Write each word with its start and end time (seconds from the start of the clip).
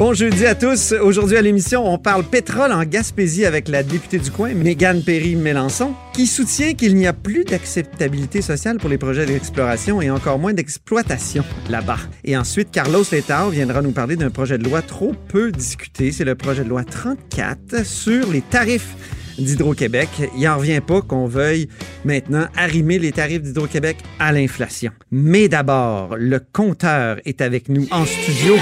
Bon 0.00 0.14
jeudi 0.14 0.46
à 0.46 0.54
tous. 0.54 0.92
Aujourd'hui 0.92 1.36
à 1.36 1.42
l'émission, 1.42 1.86
on 1.86 1.98
parle 1.98 2.24
pétrole 2.24 2.72
en 2.72 2.84
Gaspésie 2.84 3.44
avec 3.44 3.68
la 3.68 3.82
députée 3.82 4.18
du 4.18 4.30
coin, 4.30 4.54
Mégane 4.54 5.02
Perry-Mélenchon, 5.02 5.92
qui 6.14 6.26
soutient 6.26 6.72
qu'il 6.72 6.96
n'y 6.96 7.06
a 7.06 7.12
plus 7.12 7.44
d'acceptabilité 7.44 8.40
sociale 8.40 8.78
pour 8.78 8.88
les 8.88 8.96
projets 8.96 9.26
d'exploration 9.26 10.00
et 10.00 10.10
encore 10.10 10.38
moins 10.38 10.54
d'exploitation 10.54 11.44
là-bas. 11.68 11.98
Et 12.24 12.34
ensuite, 12.34 12.70
Carlos 12.70 13.04
Letao 13.12 13.50
viendra 13.50 13.82
nous 13.82 13.92
parler 13.92 14.16
d'un 14.16 14.30
projet 14.30 14.56
de 14.56 14.64
loi 14.64 14.80
trop 14.80 15.12
peu 15.28 15.52
discuté. 15.52 16.12
C'est 16.12 16.24
le 16.24 16.34
projet 16.34 16.64
de 16.64 16.70
loi 16.70 16.82
34 16.82 17.84
sur 17.84 18.32
les 18.32 18.40
tarifs 18.40 18.96
d'Hydro-Québec. 19.38 20.08
Il 20.34 20.44
n'en 20.44 20.56
revient 20.56 20.80
pas 20.80 21.02
qu'on 21.02 21.26
veuille 21.26 21.68
maintenant 22.06 22.46
arrimer 22.56 22.98
les 22.98 23.12
tarifs 23.12 23.42
d'Hydro-Québec 23.42 23.98
à 24.18 24.32
l'inflation. 24.32 24.92
Mais 25.10 25.48
d'abord, 25.48 26.16
le 26.16 26.40
compteur 26.40 27.18
est 27.26 27.42
avec 27.42 27.68
nous 27.68 27.86
en 27.90 28.06
studio. 28.06 28.54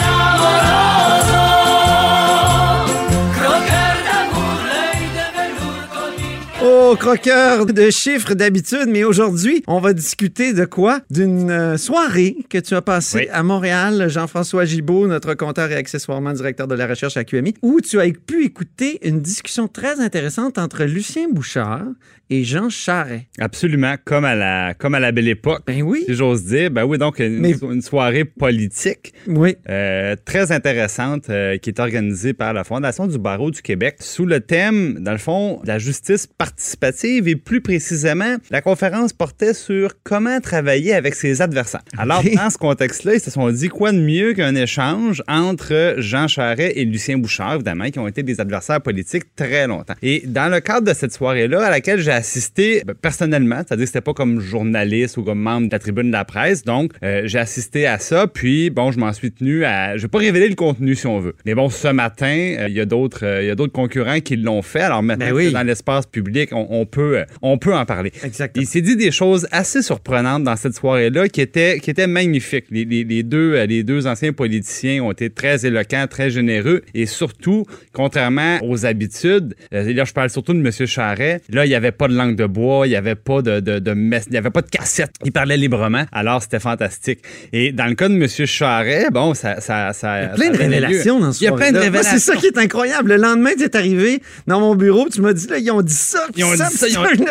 Croqueur 6.97 7.67
de 7.67 7.91
chiffres 7.91 8.35
d'habitude, 8.35 8.87
mais 8.89 9.05
aujourd'hui, 9.05 9.63
on 9.67 9.79
va 9.79 9.93
discuter 9.93 10.53
de 10.53 10.65
quoi? 10.65 11.01
D'une 11.11 11.51
euh, 11.51 11.77
soirée 11.77 12.37
que 12.49 12.59
tu 12.59 12.75
as 12.75 12.83
passée 12.83 13.19
Oui. 13.19 13.29
à 13.31 13.43
Montréal, 13.43 14.09
Jean-François 14.09 14.65
Gibault, 14.65 15.07
notre 15.07 15.35
compteur 15.35 15.71
et 15.71 15.75
accessoirement 15.77 16.33
directeur 16.33 16.67
de 16.67 16.75
la 16.75 16.87
recherche 16.87 17.17
à 17.17 17.25
QMI, 17.25 17.55
où 17.63 17.81
tu 17.81 18.01
as 18.01 18.07
pu 18.11 18.45
écouter 18.45 18.99
une 19.07 19.21
discussion 19.21 19.69
très 19.69 20.01
intéressante 20.01 20.57
entre 20.59 20.85
Lucien 20.85 21.29
Bouchard 21.31 21.85
et 22.31 22.45
Jean 22.45 22.69
Charest. 22.69 23.25
Absolument, 23.39 23.95
comme 24.05 24.25
à 24.27 24.35
la, 24.35 24.75
comme 24.75 24.95
à 24.95 25.01
la 25.01 25.13
belle 25.13 25.29
époque. 25.29 25.63
Ben 25.67 25.81
oui. 25.83 26.05
Si 26.07 26.15
j'ose 26.15 26.45
dire. 26.45 26.71
Ben 26.71 26.85
oui, 26.85 26.99
donc 26.99 27.21
une, 27.21 27.39
Mais- 27.39 27.55
une 27.63 27.81
soirée 27.81 28.25
politique 28.27 29.15
Oui. 29.27 29.57
euh, 29.71 30.15
très 30.27 30.53
intéressante 30.53 31.31
euh, 31.31 31.57
qui 31.57 31.71
est 31.71 31.81
organisée 31.81 32.35
par 32.35 32.53
la 32.53 32.65
Fondation 32.65 33.07
du 33.07 33.19
barreau 33.19 33.51
du 33.51 33.63
Québec 33.63 33.97
sous 34.01 34.27
le 34.27 34.41
thème, 34.41 34.99
dans 35.01 35.13
le 35.13 35.19
fond, 35.19 35.61
de 35.63 35.69
la 35.69 35.79
justice 35.79 36.27
participative 36.27 36.78
et 36.83 37.37
plus 37.37 37.61
précisément, 37.61 38.37
la 38.51 38.63
conférence 38.63 39.13
portait 39.13 39.55
sur 39.55 39.95
comment 40.03 40.41
travailler 40.41 40.95
avec 40.95 41.15
ses 41.15 41.43
adversaires. 41.43 41.83
Alors, 41.97 42.23
dans 42.23 42.51
ce 42.51 42.59
contexte-là, 42.59 43.15
ils 43.15 43.21
se 43.21 43.31
sont 43.31 43.51
dit 43.51 43.69
quoi 43.69 43.93
de 43.93 43.99
mieux 43.99 44.35
qu'un 44.35 44.55
échange 44.55 45.23
entre 45.29 45.97
Jean 45.99 46.29
Charest 46.29 46.73
et 46.77 46.85
Lucien 46.85 47.19
Bouchard, 47.19 47.57
évidemment, 47.57 47.91
qui 47.91 47.99
ont 47.99 48.09
été 48.09 48.23
des 48.23 48.41
adversaires 48.41 48.81
politiques 48.81 49.25
très 49.37 49.67
longtemps. 49.67 49.95
Et 50.03 50.23
dans 50.27 50.51
le 50.51 50.61
cadre 50.61 50.87
de 50.87 50.95
cette 50.95 51.13
soirée-là, 51.13 51.67
à 51.67 51.71
laquelle 51.71 52.01
j'ai 52.01 52.13
assisté 52.13 52.83
ben, 52.87 52.95
personnellement, 52.95 53.63
c'est-à-dire 53.67 53.85
que 53.85 53.89
c'était 53.89 54.01
pas 54.01 54.15
comme 54.15 54.41
journaliste 54.41 55.17
ou 55.17 55.23
comme 55.23 55.41
membre 55.41 55.69
de 55.69 55.73
la 55.73 55.79
tribune 55.79 56.09
de 56.09 56.13
la 56.13 56.25
presse, 56.25 56.63
donc 56.63 56.93
euh, 57.03 57.23
j'ai 57.25 57.39
assisté 57.39 57.87
à 57.87 57.99
ça, 57.99 58.27
puis 58.27 58.71
bon, 58.71 58.93
je 58.93 58.99
m'en 58.99 59.13
suis 59.13 59.33
tenu 59.33 59.65
à... 59.65 59.97
Je 59.97 60.03
vais 60.03 60.09
pas 60.09 60.19
révéler 60.19 60.49
le 60.49 60.55
contenu 60.55 60.95
si 60.95 61.07
on 61.07 61.21
veut. 61.21 61.35
Mais 61.45 61.55
bon, 61.55 61.69
ce 61.69 61.89
matin, 61.89 62.55
euh, 62.59 62.67
il 62.69 62.75
y 62.75 62.81
a 62.81 62.87
d'autres 62.87 63.25
euh, 63.25 63.43
y 63.43 63.51
a 63.51 63.55
d'autres 63.55 63.73
concurrents 63.73 64.21
qui 64.21 64.37
l'ont 64.37 64.63
fait, 64.63 64.81
alors 64.81 65.03
maintenant 65.03 65.27
Ben 65.27 65.35
oui. 65.35 65.53
dans 65.53 65.63
l'espace 65.63 66.07
public, 66.07 66.51
on, 66.53 66.67
on 66.69 66.87
peut, 66.87 67.25
on 67.43 67.59
peut 67.59 67.75
en 67.75 67.85
parler. 67.85 68.13
Exactement. 68.23 68.63
Il 68.63 68.67
s'est 68.67 68.81
dit 68.81 68.97
des 68.97 69.11
choses 69.11 69.47
assez 69.51 69.83
surprenantes 69.83 70.45
dans 70.45 70.57
cette 70.57 70.75
soirée-là 70.75 71.29
qui 71.29 71.41
étaient, 71.41 71.81
qui 71.81 71.91
étaient 71.91 72.07
magnifiques. 72.07 72.67
Les, 72.71 72.85
les- 72.85 73.05
les 73.05 73.23
deux, 73.23 73.55
euh, 73.55 73.67
les 73.67 73.83
deux 73.83 74.07
anciens 74.07 74.33
politiciens 74.33 75.03
ont 75.03 75.13
été 75.13 75.31
très 75.31 75.67
éloquents, 75.67 76.07
très 76.09 76.31
généreux 76.31 76.83
et 76.95 77.07
surtout, 77.07 77.65
contrairement 77.93 78.59
aux 78.63 78.87
habitudes, 78.87 79.55
euh, 79.73 79.93
là 79.93 80.05
je 80.05 80.13
parle 80.13 80.31
surtout 80.31 80.53
de 80.55 80.59
M. 80.61 80.71
Charret, 80.87 81.41
là 81.51 81.67
il 81.67 81.69
n'y 81.69 81.75
avait 81.75 81.93
pas 81.93 82.09
de 82.09 82.15
langue 82.15 82.37
de 82.37 82.47
bois, 82.47 82.87
il 82.87 82.91
n'y 82.91 82.97
avait 82.97 83.15
pas 83.15 83.43
de, 83.43 83.61
de, 83.61 83.79
de 83.79 83.93
mess- 83.95 84.27
il 84.29 84.35
y 84.35 84.37
avait 84.37 84.51
pas 84.51 84.63
de 84.63 84.69
cassette. 84.71 85.11
Il 85.25 85.33
parlait 85.33 85.57
librement, 85.57 86.05
alors 86.13 86.43
c'était 86.43 86.61
fantastique. 86.61 87.21
Et 87.53 87.73
dans 87.73 87.87
le 87.87 87.95
cas 87.95 88.09
de 88.09 88.15
M. 88.15 88.27
Charret, 88.47 89.07
bon, 89.13 89.35
ça... 89.35 89.61
ça, 89.61 89.93
ça 89.93 90.21
Il 90.21 90.23
y 90.23 90.27
a 90.27 90.29
plein 90.35 90.49
de 90.51 90.53
lieu- 90.53 90.59
révélations 90.59 91.21
dans 91.21 91.33
ce 91.33 91.41
Il 91.41 91.45
y 91.45 91.49
a 91.49 91.53
plein 91.53 91.73
de 91.73 91.79
révélations. 91.79 92.13
C'est 92.19 92.33
ça 92.33 92.37
qui 92.37 92.47
est 92.47 92.59
incroyable. 92.59 93.11
Le 93.11 93.17
lendemain, 93.17 93.51
tu 93.57 93.65
es 93.65 93.77
arrivé 93.77 94.21
dans 94.47 94.61
mon 94.61 94.75
bureau, 94.75 95.09
tu 95.09 95.21
m'as 95.21 95.33
dit, 95.33 95.47
là, 95.49 95.59
ils 95.59 95.71
ont 95.71 95.83
dit 95.83 95.93
ça. 95.95 96.27
Ils 96.37 96.45
ont 96.45 96.55
ça, 96.65 96.87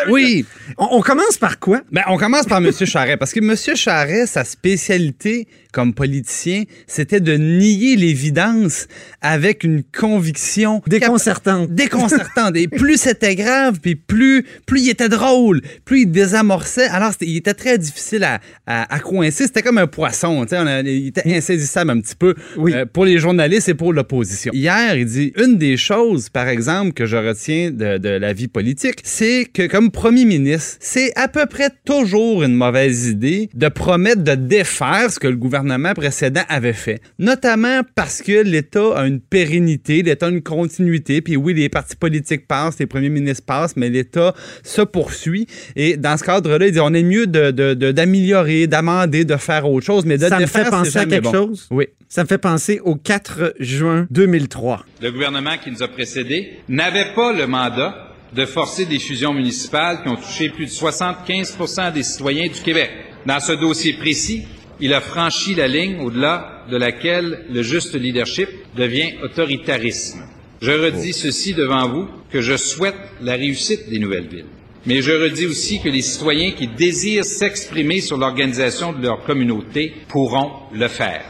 Oui. 0.08 0.44
On, 0.76 0.88
on 0.98 1.00
commence 1.00 1.36
par 1.38 1.58
quoi? 1.58 1.82
Ben, 1.92 2.02
on 2.08 2.16
commence 2.16 2.46
par 2.46 2.58
M. 2.58 2.70
Charret, 2.72 3.16
parce 3.16 3.32
que 3.32 3.40
M. 3.40 3.54
Charret, 3.76 4.26
sa 4.26 4.44
spécialité 4.44 5.46
comme 5.72 5.92
politicien, 5.94 6.64
c'était 6.86 7.20
de 7.20 7.34
nier 7.36 7.96
l'évidence 7.96 8.86
avec 9.20 9.64
une 9.64 9.82
conviction 9.82 10.82
Déconcertante. 10.86 11.70
déconcertante. 11.72 12.56
Et 12.56 12.68
plus 12.68 12.96
c'était 13.00 13.34
grave, 13.36 13.78
puis 13.80 13.94
plus, 13.94 14.44
plus 14.66 14.80
il 14.82 14.88
était 14.90 15.08
drôle, 15.08 15.60
plus 15.84 16.02
il 16.02 16.10
désamorçait. 16.10 16.86
Alors, 16.88 17.12
il 17.20 17.36
était 17.36 17.54
très 17.54 17.78
difficile 17.78 18.24
à, 18.24 18.40
à, 18.66 18.92
à 18.94 18.98
coincer. 19.00 19.44
C'était 19.44 19.62
comme 19.62 19.78
un 19.78 19.86
poisson, 19.86 20.44
on 20.50 20.56
a- 20.66 20.80
Il 20.80 21.08
était 21.08 21.36
insaisissable 21.36 21.90
un 21.90 22.00
petit 22.00 22.16
peu 22.16 22.34
Oui. 22.56 22.72
euh, 22.74 22.86
pour 22.86 23.04
les 23.04 23.18
journalistes 23.18 23.68
et 23.68 23.74
pour 23.74 23.92
l'opposition. 23.92 24.52
Hier, 24.54 24.96
il 24.96 25.04
dit 25.06 25.32
une 25.36 25.58
des 25.58 25.76
choses, 25.76 26.28
par 26.28 26.48
exemple, 26.48 26.92
que 26.92 27.06
je 27.06 27.16
retiens 27.16 27.70
de, 27.70 27.98
de 27.98 28.08
la 28.08 28.32
vie 28.32 28.48
politique, 28.48 29.00
c'est 29.18 29.46
que 29.52 29.66
comme 29.66 29.90
premier 29.90 30.24
ministre, 30.24 30.76
c'est 30.80 31.10
à 31.18 31.26
peu 31.26 31.46
près 31.46 31.70
toujours 31.84 32.44
une 32.44 32.54
mauvaise 32.54 33.08
idée 33.08 33.50
de 33.52 33.66
promettre 33.68 34.22
de 34.22 34.36
défaire 34.36 35.10
ce 35.10 35.18
que 35.18 35.26
le 35.26 35.34
gouvernement 35.34 35.92
précédent 35.92 36.42
avait 36.48 36.72
fait. 36.72 37.00
Notamment 37.18 37.80
parce 37.96 38.22
que 38.22 38.42
l'État 38.44 38.96
a 38.96 39.06
une 39.08 39.18
pérennité, 39.20 40.02
l'État 40.02 40.26
a 40.26 40.28
une 40.28 40.42
continuité. 40.42 41.20
Puis 41.20 41.34
oui, 41.36 41.52
les 41.54 41.68
partis 41.68 41.96
politiques 41.96 42.46
passent, 42.46 42.78
les 42.78 42.86
premiers 42.86 43.08
ministres 43.08 43.44
passent, 43.44 43.74
mais 43.76 43.90
l'État 43.90 44.34
se 44.62 44.82
poursuit. 44.82 45.48
Et 45.74 45.96
dans 45.96 46.16
ce 46.16 46.22
cadre-là, 46.22 46.66
il 46.66 46.72
dit 46.72 46.78
on 46.80 46.94
est 46.94 47.02
mieux 47.02 47.26
de- 47.26 47.50
de- 47.50 47.74
de- 47.74 47.90
d'améliorer, 47.90 48.68
d'amender, 48.68 49.24
de 49.24 49.36
faire 49.36 49.68
autre 49.68 49.84
chose, 49.84 50.04
mais 50.06 50.16
de 50.18 50.28
Ça 50.28 50.38
me 50.38 50.46
fait 50.46 50.70
penser 50.70 50.96
à 50.96 51.06
quelque 51.06 51.24
bon. 51.24 51.32
chose. 51.32 51.66
Oui. 51.72 51.86
Ça 52.08 52.22
me 52.22 52.28
fait 52.28 52.38
penser 52.38 52.80
au 52.84 52.94
4 52.94 53.54
juin 53.58 54.06
2003. 54.12 54.84
Le 55.02 55.10
gouvernement 55.10 55.56
qui 55.62 55.72
nous 55.72 55.82
a 55.82 55.88
précédés 55.88 56.50
n'avait 56.68 57.12
pas 57.16 57.32
le 57.32 57.46
mandat 57.48 58.04
de 58.34 58.44
forcer 58.44 58.84
des 58.84 58.98
fusions 58.98 59.32
municipales 59.32 60.02
qui 60.02 60.08
ont 60.08 60.16
touché 60.16 60.50
plus 60.50 60.66
de 60.66 60.70
75% 60.70 61.92
des 61.92 62.02
citoyens 62.02 62.48
du 62.48 62.60
Québec. 62.60 62.90
Dans 63.26 63.40
ce 63.40 63.52
dossier 63.52 63.94
précis, 63.94 64.44
il 64.80 64.94
a 64.94 65.00
franchi 65.00 65.54
la 65.54 65.68
ligne 65.68 66.00
au-delà 66.00 66.64
de 66.70 66.76
laquelle 66.76 67.44
le 67.50 67.62
juste 67.62 67.94
leadership 67.94 68.48
devient 68.76 69.14
autoritarisme. 69.22 70.20
Je 70.60 70.72
redis 70.72 71.12
ceci 71.12 71.54
devant 71.54 71.88
vous, 71.88 72.08
que 72.30 72.40
je 72.40 72.56
souhaite 72.56 72.96
la 73.20 73.34
réussite 73.34 73.88
des 73.88 73.98
nouvelles 73.98 74.28
villes. 74.28 74.46
Mais 74.86 75.02
je 75.02 75.12
redis 75.12 75.46
aussi 75.46 75.80
que 75.80 75.88
les 75.88 76.02
citoyens 76.02 76.52
qui 76.52 76.66
désirent 76.68 77.24
s'exprimer 77.24 78.00
sur 78.00 78.16
l'organisation 78.16 78.92
de 78.92 79.02
leur 79.02 79.24
communauté 79.24 79.94
pourront 80.08 80.50
le 80.72 80.88
faire. 80.88 81.24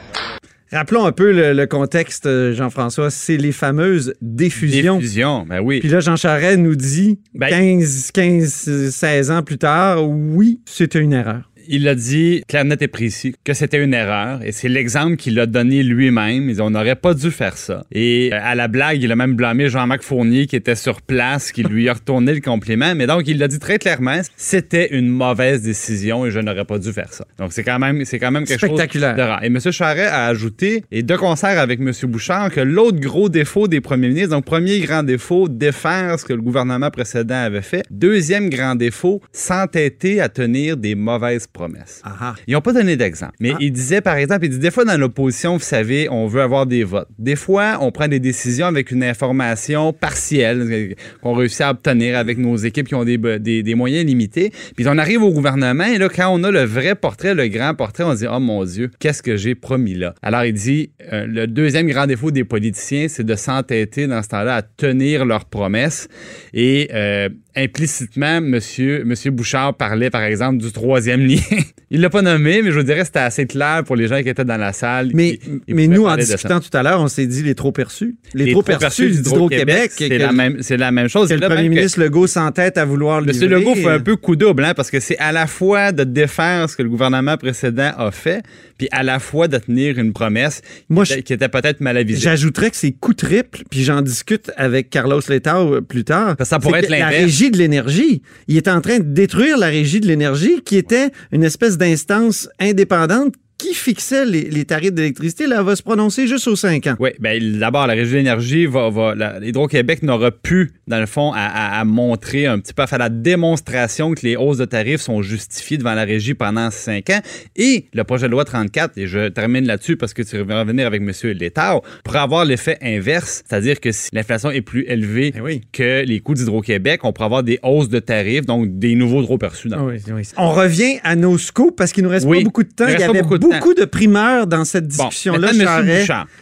Rappelons 0.73 1.07
un 1.07 1.13
peu 1.13 1.33
le, 1.33 1.53
le 1.55 1.67
contexte, 1.67 2.27
euh, 2.27 2.53
Jean-François. 2.53 3.11
C'est 3.11 3.37
les 3.39 3.53
fameuses 3.53 4.15
diffusions. 4.21 4.97
Diffusion, 4.99 5.47
ben 5.49 5.61
oui. 5.61 5.81
Puis 5.81 5.89
là, 5.89 6.01
Jean 6.01 6.17
Charest 6.17 6.59
nous 6.59 6.77
dit, 6.77 7.21
Ben- 7.35 7.49
15, 7.49 8.11
15, 8.13 8.91
16 8.91 9.31
ans 9.31 9.43
plus 9.43 9.59
tard, 9.59 10.07
oui, 10.09 10.61
c'était 10.67 10.99
une 11.01 11.13
erreur. 11.15 11.51
Il 11.71 11.87
a 11.87 11.95
dit 11.95 12.43
clair, 12.49 12.65
net 12.65 12.81
et 12.81 12.89
précis 12.89 13.35
que 13.45 13.53
c'était 13.53 13.85
une 13.85 13.93
erreur 13.93 14.41
et 14.43 14.53
c'est 14.53 14.71
l'exemple 14.71 15.17
qu'il 15.17 15.39
a 15.39 15.45
donné 15.45 15.83
lui-même. 15.83 16.51
On 16.61 16.71
n'aurait 16.71 16.97
pas 16.97 17.13
dû 17.13 17.31
faire 17.31 17.59
ça. 17.59 17.85
Et 17.93 18.31
euh, 18.33 18.39
à 18.41 18.55
la 18.55 18.69
blague, 18.69 19.03
il 19.03 19.13
a 19.13 19.17
même 19.17 19.35
blâmé 19.35 19.69
Jean-Marc 19.69 20.03
Fournier 20.03 20.47
qui 20.47 20.57
était 20.57 20.75
sur 20.75 21.03
place, 21.03 21.53
qui 21.53 21.63
lui 21.63 21.91
a 21.91 21.93
retourné 21.93 22.33
le 22.33 22.41
compliment. 22.41 22.95
Mais 22.95 23.07
donc, 23.07 23.25
il 23.27 23.37
l'a 23.37 23.49
dit 23.49 23.59
très 23.59 23.79
clairement, 23.79 24.19
c'était 24.35 24.97
une 24.97 25.09
mauvaise 25.09 25.61
décision 25.61 26.25
et 26.25 26.31
je 26.31 26.41
n'aurais 26.41 26.65
pas 26.65 26.79
dû 26.79 26.91
faire 26.91 27.13
ça. 27.13 27.27
Donc, 27.39 27.53
c'est 27.53 27.65
quand 27.65 27.79
même, 27.79 28.03
c'est 28.07 28.19
quand 28.19 28.31
même 28.31 28.45
quelque 28.47 28.67
Spectaculaire. 28.67 29.11
chose 29.11 29.19
de 29.19 29.23
rare. 29.29 29.45
Et 29.45 29.49
M. 29.49 29.61
Charret 29.61 30.07
a 30.07 30.25
ajouté, 30.25 30.85
et 30.91 31.03
de 31.03 31.17
concert 31.17 31.59
avec 31.59 31.81
M. 31.81 31.93
Bouchard, 32.05 32.51
que 32.51 32.61
l'autre 32.61 32.99
gros 32.99 33.29
défaut 33.29 33.69
des 33.69 33.83
premiers 33.83 34.09
ministres, 34.09 34.31
donc 34.31 34.47
premier 34.47 34.81
grand 34.81 35.03
défaut, 35.03 35.49
défaire 35.49 36.19
ce 36.19 36.25
que 36.25 36.33
le 36.33 36.41
gouvernement 36.41 36.91
précédent 36.91 37.43
avait 37.43 37.61
fait. 37.61 37.83
Deuxième 37.91 38.49
grand 38.49 38.75
défaut, 38.75 39.21
s'entêter 39.33 40.23
à 40.23 40.31
tenir 40.31 40.79
des 40.79 40.95
mauvaises 40.95 41.47
promesses. 41.59 42.03
Ils 42.47 42.53
n'ont 42.55 42.61
pas 42.69 42.73
donné 42.73 42.97
d'exemple. 42.97 43.35
Mais 43.41 43.53
Ah. 43.55 43.59
il 43.61 43.73
disait, 43.73 44.01
par 44.01 44.17
exemple, 44.17 44.45
il 44.47 44.51
dit 44.51 44.59
des 44.69 44.71
fois 44.71 44.85
dans 44.85 44.97
l'opposition, 44.99 45.51
vous 45.57 45.63
savez, 45.77 46.09
on 46.09 46.27
veut 46.33 46.41
avoir 46.43 46.65
des 46.67 46.85
votes. 46.85 47.09
Des 47.19 47.37
fois, 47.45 47.79
on 47.81 47.91
prend 47.91 48.09
des 48.09 48.21
décisions 48.21 48.67
avec 48.75 48.91
une 48.91 49.03
information 49.03 49.93
partielle 49.93 50.61
euh, 50.71 50.95
qu'on 51.23 51.35
réussit 51.35 51.63
à 51.63 51.71
obtenir 51.71 52.17
avec 52.17 52.39
nos 52.39 52.57
équipes 52.57 52.87
qui 52.89 52.95
ont 52.95 53.05
des, 53.05 53.19
be- 53.19 53.39
des, 53.39 53.63
des 53.63 53.75
moyens 53.75 54.05
limités. 54.07 54.53
Puis 54.77 54.87
on 54.89 54.99
arrive 54.99 55.23
au 55.23 55.33
gouvernement 55.33 55.85
et 55.95 55.99
là, 55.99 56.09
quand 56.09 56.29
on 56.37 56.43
a 56.45 56.51
le 56.51 56.63
vrai 56.63 56.95
portrait, 56.95 57.35
le 57.35 57.49
grand 57.49 57.75
portrait, 57.75 58.05
on 58.05 58.13
se 58.13 58.19
dit, 58.21 58.27
oh 58.31 58.39
mon 58.41 58.65
Dieu, 58.65 58.91
qu'est-ce 59.01 59.23
que 59.23 59.37
j'ai 59.37 59.55
promis 59.55 59.95
là? 59.95 60.15
Alors 60.23 60.45
il 60.45 60.53
dit, 60.55 60.91
euh, 61.13 61.27
le 61.27 61.47
deuxième 61.47 61.89
grand 61.89 62.07
défaut 62.07 62.31
des 62.31 62.45
politiciens, 62.45 63.07
c'est 63.09 63.25
de 63.25 63.35
s'entêter 63.35 64.07
dans 64.07 64.23
ce 64.23 64.29
temps-là 64.29 64.55
à 64.57 64.63
tenir 64.63 65.25
leurs 65.25 65.47
promesses. 65.47 66.09
Et 66.55 66.89
euh, 66.95 67.29
implicitement, 67.59 68.41
monsieur, 68.41 69.05
monsieur 69.05 69.31
Bouchard 69.31 69.75
parlait, 69.75 70.11
par 70.11 70.23
exemple, 70.23 70.59
du 70.59 70.71
troisième 70.73 71.27
lien. 71.27 71.41
il 71.91 72.01
l'a 72.01 72.11
pas 72.11 72.23
nommé, 72.23 72.63
mais 72.63 72.71
je 72.71 72.79
vous 72.79 72.85
dirais 72.85 73.01
que 73.01 73.07
c'était 73.07 73.19
assez 73.19 73.47
clair 73.47 73.83
pour 73.85 73.97
les 73.97 74.09
gens 74.09 74.23
qui 74.23 74.29
étaient 74.29 74.45
dans 74.45 74.57
la 74.57 74.73
salle. 74.73 75.11
Mais, 75.15 75.39
mais 75.67 75.87
nous, 75.87 76.07
en 76.07 76.17
discutant 76.17 76.61
tout 76.61 76.75
à 76.77 76.83
l'heure, 76.83 77.01
on 77.01 77.09
s'est 77.09 77.27
dit 77.27 77.43
les 77.43 77.55
trop 77.55 77.73
perçus. 77.73 78.17
Les, 78.35 78.47
Les 78.47 78.53
trop 78.53 78.63
perçus 78.63 79.11
d'Hydro-Québec. 79.11 79.93
c'est 79.97 80.19
la 80.19 80.33
même, 80.33 80.63
c'est 80.63 80.77
la 80.77 80.93
même 80.93 81.09
chose. 81.09 81.29
que 81.29 81.35
le 81.35 81.41
premier 81.41 81.69
ministre 81.69 82.01
Legault 82.01 82.27
s'entête 82.27 82.79
à 82.79 82.85
vouloir 82.85 83.21
le 83.21 83.27
Monsieur 83.27 83.49
Legault 83.49 83.75
fait 83.75 83.89
un 83.89 84.01
peu 84.01 84.17
coup 84.17 84.37
double, 84.37 84.65
hein, 84.65 84.75
parce 84.75 84.91
que 84.91 85.01
c'est 85.01 85.19
à 85.19 85.33
la 85.33 85.47
fois 85.47 85.93
de 85.93 86.05
défaire 86.05 86.69
ce 86.69 86.77
que 86.77 86.83
le 86.83 86.89
gouvernement 86.89 87.37
précédent 87.37 87.93
a 87.97 88.11
fait, 88.11 88.43
puis 88.77 88.89
à 88.93 89.03
la 89.03 89.19
fois 89.19 89.49
de 89.49 89.59
tenir 89.59 89.99
une 89.99 90.13
promesse 90.13 90.63
Moi, 90.89 91.05
qui, 91.05 91.33
était, 91.33 91.49
peut-être 91.49 91.81
mal 91.81 91.97
avisée. 91.97 92.21
J'ajouterais 92.21 92.71
que 92.71 92.77
c'est 92.77 92.93
coup 92.93 93.15
triple, 93.15 93.63
puis 93.71 93.83
j'en 93.83 94.03
discute 94.03 94.51
avec 94.57 94.91
Carlos 94.91 95.21
Letao 95.29 95.75
euh, 95.75 95.81
plus 95.81 96.05
tard. 96.05 96.37
Ça, 96.39 96.45
ça 96.45 96.59
pourrait 96.59 96.81
être 96.81 96.91
l'inverse. 96.91 97.31
De 97.51 97.57
l'énergie, 97.59 98.23
il 98.47 98.57
est 98.57 98.69
en 98.69 98.81
train 98.81 98.99
de 98.99 99.05
détruire 99.05 99.59
la 99.59 99.67
régie 99.67 100.01
de 100.01 100.07
l'énergie, 100.07 100.61
qui 100.65 100.77
était 100.77 101.11
une 101.33 101.45
espèce 101.45 101.79
d'instance 101.79 102.49
indépendante 102.61 103.35
qui 103.59 103.75
fixait 103.75 104.25
les, 104.25 104.65
tarifs 104.65 104.93
d'électricité. 104.93 105.47
Là, 105.47 105.63
va 105.63 105.75
se 105.75 105.83
prononcer 105.83 106.27
juste 106.29 106.47
aux 106.47 106.57
5 106.57 106.87
ans. 106.87 106.95
Oui, 107.01 107.11
ben 107.19 107.59
d'abord, 107.59 107.87
la 107.89 107.95
Régie 107.95 108.13
de 108.13 108.17
l'énergie 108.19 108.67
va. 108.67 108.89
va 108.89 109.15
la- 109.17 109.41
Hydro-Québec 109.45 110.03
n'aura 110.05 110.31
plus, 110.31 110.71
dans 110.89 110.99
le 111.01 111.07
fond, 111.07 111.33
à, 111.33 111.39
à- 111.41 111.81
à 111.81 111.85
montrer 111.85 112.47
un 112.47 112.59
petit 112.59 112.73
peu, 112.73 112.83
à 112.83 112.87
faire 112.87 112.99
la 112.99 113.09
démonstration 113.09 114.13
que 114.15 114.21
les 114.27 114.37
hausses 114.37 114.59
de 114.59 114.65
tarifs 114.65 115.01
sont 115.01 115.23
justifiées 115.23 115.79
devant 115.79 115.95
la 115.95 116.05
Régie 116.05 116.35
pendant 116.35 116.71
cinq 116.71 117.11
ans. 117.11 117.21
Et 117.57 117.87
le 117.93 118.05
projet 118.05 118.27
de 118.27 118.33
loi 118.33 118.45
34, 118.45 118.97
et 118.99 119.07
je 119.07 119.29
termine 119.29 119.67
là-dessus 119.67 119.97
parce 119.97 120.15
que 120.15 120.23
tu 120.23 120.37
vas 120.43 120.61
revenir 120.61 120.87
avec 120.87 121.03
M. 121.03 121.13
Létard, 121.35 121.83
pourrait 122.05 122.19
avoir 122.19 122.45
l'effet 122.45 122.79
inverse, 122.83 123.43
c'est-à-dire 123.49 123.81
que 123.81 123.93
si 123.93 124.09
l'inflation 124.13 124.51
est 124.51 124.61
plus 124.63 124.85
élevée 124.89 125.33
Eh 125.37 125.41
oui. 125.41 125.61
que 125.73 126.05
les 126.05 126.21
coûts 126.21 126.35
d'Hydro-Québec, 126.35 127.01
on 127.05 127.13
pourrait 127.13 127.27
avoir 127.27 127.43
des 127.43 127.59
hausses 127.63 127.89
de 127.89 127.99
tarifs, 127.99 128.47
donc 128.47 128.79
des 128.79 128.95
nouveaux 128.95 129.23
trop 129.23 129.39
perçus. 129.39 129.69
dans- 129.69 129.79
Ah 129.81 129.85
oui, 129.85 129.97
oui. 130.13 130.23
On 130.37 130.51
revient 130.53 130.99
à 131.05 131.15
nos 131.17 131.39
scoops 131.39 131.75
parce 131.77 131.93
qu'il 131.93 132.05
nous 132.05 132.11
reste 132.11 132.27
Oui. 132.27 132.39
pas 132.39 132.45
beaucoup 132.45 132.63
de 132.65 132.71
temps. 132.71 132.87
Il 132.89 132.99
y 132.99 133.03
avait 133.03 133.23
beaucoup 133.23 133.39
de 133.39 133.47
beaucoup 133.47 133.75
de 133.75 133.85
primeurs 133.85 134.47
dans 134.47 134.65
cette 134.65 134.87
discussion-là. 134.89 135.49
Monsieur 135.53 135.65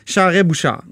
Charret- 0.06 0.42
Bouchard. 0.44 0.82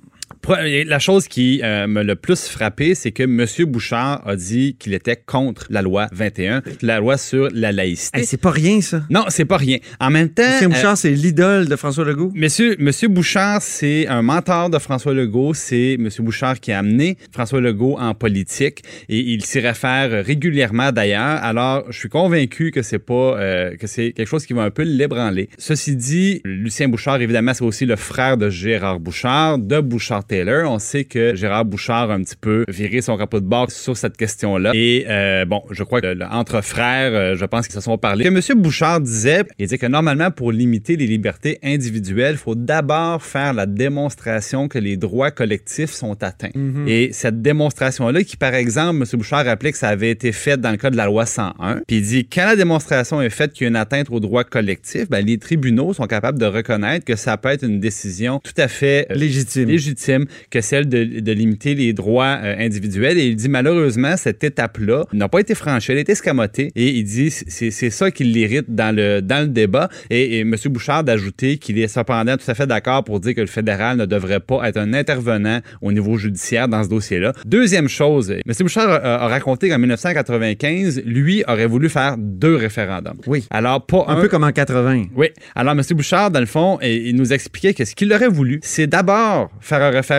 La 0.49 0.99
chose 0.99 1.27
qui 1.27 1.61
euh, 1.63 1.87
me 1.87 2.03
le 2.03 2.17
plus 2.17 2.49
frappé, 2.49 2.95
c'est 2.95 3.13
que 3.13 3.23
M. 3.23 3.47
Bouchard 3.67 4.23
a 4.27 4.37
dit 4.37 4.77
qu'il 4.79 4.93
était 4.93 5.17
contre 5.17 5.67
la 5.71 5.81
loi 5.81 6.07
21, 6.13 6.63
la 6.83 6.99
loi 6.99 7.17
sur 7.17 7.49
la 7.53 7.73
laïcité. 7.73 8.21
Hey, 8.21 8.27
c'est 8.27 8.41
pas 8.41 8.51
rien, 8.51 8.81
ça. 8.81 9.03
non, 9.09 9.25
c'est 9.29 9.47
pas 9.47 9.57
rien. 9.57 9.79
En 10.01 10.11
même 10.11 10.29
temps, 10.29 10.43
Lucien 10.43 10.67
euh, 10.67 10.75
Bouchard, 10.75 10.99
c'est 10.99 11.11
l'idole 11.11 11.67
de 11.67 11.77
François 11.77 12.05
Legault. 12.05 12.31
Monsieur, 12.35 12.77
Monsieur 12.79 13.09
Bouchard, 13.09 13.63
c'est 13.63 14.07
un 14.07 14.23
mentor 14.23 14.69
de 14.69 14.79
François 14.79 15.15
Legault. 15.15 15.55
C'est 15.55 15.97
Monsieur 15.99 16.23
Bouchard 16.23 16.61
qui 16.61 16.73
a 16.73 16.81
amené 16.81 17.17
François 17.33 17.61
Legault 17.61 17.97
en 17.99 18.15
politique 18.15 18.83
et 19.09 19.19
il 19.19 19.45
s'y 19.45 19.61
réfère 19.61 20.25
régulièrement 20.25 20.93
d'ailleurs. 20.93 21.43
Alors, 21.43 21.85
je 21.91 21.99
suis 21.99 22.09
convaincu 22.09 22.71
que 22.71 22.83
c'est 22.83 22.99
pas 22.99 23.39
euh, 23.39 23.77
que 23.77 23.87
c'est 23.87 24.13
quelque 24.13 24.29
chose 24.29 24.45
qui 24.45 24.53
va 24.53 24.63
un 24.63 24.71
peu 24.71 24.83
l'ébranler. 24.83 25.49
Ceci 25.57 25.97
dit, 25.97 26.43
Lucien 26.45 26.89
Bouchard, 26.89 27.21
évidemment, 27.23 27.55
c'est 27.55 27.65
aussi 27.65 27.87
le 27.87 27.97
frère 27.97 28.37
de 28.37 28.51
Gérard 28.51 29.01
Bouchard, 29.01 29.59
de 29.59 29.81
Bouchard 29.81 30.25
Taylor. 30.35 30.69
On 30.71 30.79
sait 30.81 31.05
que 31.05 31.35
Gérard 31.37 31.65
Bouchard 31.65 32.11
a 32.11 32.15
un 32.15 32.23
petit 32.23 32.35
peu 32.41 32.65
viré 32.69 33.01
son 33.01 33.17
capot 33.17 33.39
de 33.41 33.47
bord 33.47 33.71
sur 33.71 33.97
cette 33.97 34.17
question-là. 34.17 34.73
Et 34.75 35.05
euh, 35.09 35.45
bon, 35.45 35.63
je 35.71 35.85
crois 35.85 36.01
que 36.01 36.09
le- 36.09 36.25
entre 36.25 36.61
frères, 36.61 37.13
euh, 37.15 37.37
je 37.37 37.45
pense 37.45 37.67
qu'ils 37.69 37.75
se 37.77 37.81
sont 37.81 37.99
parlé. 37.99 38.25
Que 38.25 38.31
Monsieur 38.31 38.57
Bouchard 38.57 39.01
disait, 39.01 39.43
il 39.61 39.69
dit 39.69 39.79
que 39.79 39.87
normalement, 39.87 40.31
pour 40.33 40.51
limiter 40.51 40.97
les 40.97 41.07
libertés 41.07 41.59
individuelles, 41.63 42.35
il 42.35 42.39
faut 42.39 42.57
d'abord 42.57 43.23
faire 43.23 43.53
la 43.55 43.67
démonstration 43.67 44.67
que 44.67 44.79
les 44.79 44.97
droits 44.97 45.31
collectifs 45.31 45.91
sont 45.93 46.21
atteints. 46.25 46.51
Et 46.89 47.11
cette 47.13 47.41
démonstration-là, 47.43 48.25
qui 48.25 48.37
par 48.37 48.55
exemple, 48.55 48.97
M. 49.03 49.05
Bouchard 49.19 49.45
rappelait 49.45 49.71
que 49.73 49.79
ça 49.79 49.89
avait 49.89 50.11
été 50.11 50.33
fait 50.33 50.61
dans 50.61 50.71
le 50.73 50.77
cas 50.77 50.91
de 50.91 50.97
la 50.97 51.07
loi 51.07 51.27
101, 51.27 51.83
puis 51.87 51.97
il 51.99 52.03
dit, 52.03 52.27
quand 52.27 52.47
la 52.47 52.57
démonstration 52.57 53.23
est 53.23 53.31
faite 53.31 53.53
qu'il 53.53 53.65
y 53.65 53.67
a 53.67 53.69
une 53.69 53.77
atteinte 53.77 54.09
aux 54.11 54.21
droits 54.21 54.45
collectifs, 54.45 55.09
ben, 55.09 55.25
les 55.25 55.39
tribunaux 55.39 55.93
sont 55.95 56.07
capables 56.07 56.39
de 56.39 56.47
reconnaître 56.47 57.05
que 57.05 57.15
ça 57.17 57.37
peut 57.37 57.51
être 57.51 57.63
une 57.65 57.79
décision 57.81 58.41
tout 58.43 58.53
à 58.61 58.67
fait 58.69 59.07
euh, 59.11 59.15
Légitime. 59.15 59.69
légitime 59.69 60.24
que 60.51 60.61
celle 60.61 60.89
de, 60.89 61.05
de 61.21 61.33
limiter 61.33 61.75
les 61.75 61.93
droits 61.93 62.39
euh, 62.43 62.55
individuels. 62.59 63.19
Et 63.19 63.27
il 63.27 63.37
dit 63.37 63.49
malheureusement, 63.49 64.17
cette 64.17 64.43
étape-là 64.45 65.05
n'a 65.13 65.29
pas 65.29 65.41
été 65.41 65.55
franchie, 65.55 65.93
elle 65.93 65.99
a 65.99 66.01
été 66.03 66.13
escamotée. 66.13 66.71
Et 66.77 66.89
il 66.91 67.05
dit 67.05 67.31
c'est 67.31 67.91
ça 67.91 68.11
qui 68.11 68.25
l'irrite 68.25 68.67
dans 68.69 68.95
le, 68.95 69.21
dans 69.21 69.43
le 69.43 69.49
débat. 69.49 69.89
Et, 70.11 70.39
et 70.39 70.41
M. 70.41 70.55
Bouchard 70.67 71.05
d'ajouter 71.05 71.59
qu'il 71.59 71.79
est 71.79 71.89
cependant 71.89 72.37
tout 72.37 72.51
à 72.51 72.55
fait 72.55 72.67
d'accord 72.67 73.05
pour 73.05 73.21
dire 73.21 73.35
que 73.35 73.41
le 73.41 73.47
fédéral 73.47 73.97
ne 73.97 74.07
devrait 74.07 74.41
pas 74.41 74.69
être 74.69 74.77
un 74.79 74.93
intervenant 74.95 75.61
au 75.83 75.93
niveau 75.93 76.17
judiciaire 76.17 76.69
dans 76.69 76.83
ce 76.83 76.89
dossier-là. 76.89 77.33
Deuxième 77.45 77.89
chose, 77.89 78.31
M. 78.31 78.41
Bouchard 78.61 78.91
a, 78.91 79.25
a 79.25 79.29
raconté 79.29 79.69
qu'en 79.69 79.79
1995, 79.79 81.03
lui 81.05 81.45
aurait 81.49 81.67
voulu 81.67 81.89
faire 81.89 82.17
deux 82.19 82.57
référendums. 82.57 83.19
Oui. 83.27 83.45
Alors, 83.51 83.85
pas 83.87 84.05
Un 84.09 84.21
peu 84.21 84.29
comme 84.29 84.45
en 84.45 84.53
80. 84.53 85.05
oui. 85.17 85.29
Alors, 85.55 85.73
M. 85.75 85.83
Bouchard, 85.93 86.31
dans 86.31 86.41
le 86.41 86.47
fond, 86.47 86.79
il 86.83 87.15
nous 87.17 87.33
expliquait 87.33 87.75
que 87.75 87.85
ce 87.85 87.95
qu'il 87.95 88.13
aurait 88.13 88.29
voulu, 88.29 88.61
c'est 88.63 88.87
d'abord 88.87 89.51
faire 89.61 89.83
un 89.83 89.91
référendum 89.91 90.14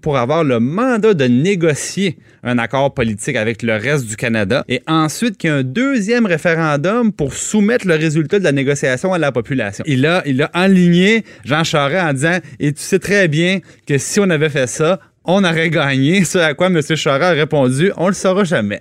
pour 0.00 0.18
avoir 0.18 0.44
le 0.44 0.60
mandat 0.60 1.14
de 1.14 1.24
négocier 1.24 2.18
un 2.42 2.58
accord 2.58 2.94
politique 2.94 3.36
avec 3.36 3.62
le 3.62 3.74
reste 3.74 4.06
du 4.06 4.16
Canada 4.16 4.64
et 4.68 4.82
ensuite 4.86 5.36
qu'il 5.36 5.50
y 5.50 5.52
ait 5.52 5.56
un 5.56 5.62
deuxième 5.62 6.26
référendum 6.26 7.12
pour 7.12 7.32
soumettre 7.32 7.86
le 7.86 7.94
résultat 7.94 8.38
de 8.38 8.44
la 8.44 8.52
négociation 8.52 9.12
à 9.12 9.18
la 9.18 9.32
population. 9.32 9.84
Il 9.86 10.06
a, 10.06 10.22
il 10.26 10.42
a 10.42 10.50
enligné 10.54 11.24
Jean 11.44 11.64
Charest 11.64 12.04
en 12.04 12.12
disant 12.12 12.38
Et 12.60 12.72
tu 12.72 12.82
sais 12.82 12.98
très 12.98 13.28
bien 13.28 13.60
que 13.86 13.98
si 13.98 14.20
on 14.20 14.30
avait 14.30 14.50
fait 14.50 14.66
ça, 14.66 15.00
on 15.28 15.44
aurait 15.44 15.68
gagné. 15.68 16.24
Ce 16.24 16.38
à 16.38 16.54
quoi 16.54 16.68
M. 16.68 16.80
Charest 16.82 17.22
a 17.22 17.30
répondu 17.32 17.92
On 17.98 18.08
le 18.08 18.14
saura 18.14 18.44
jamais. 18.44 18.80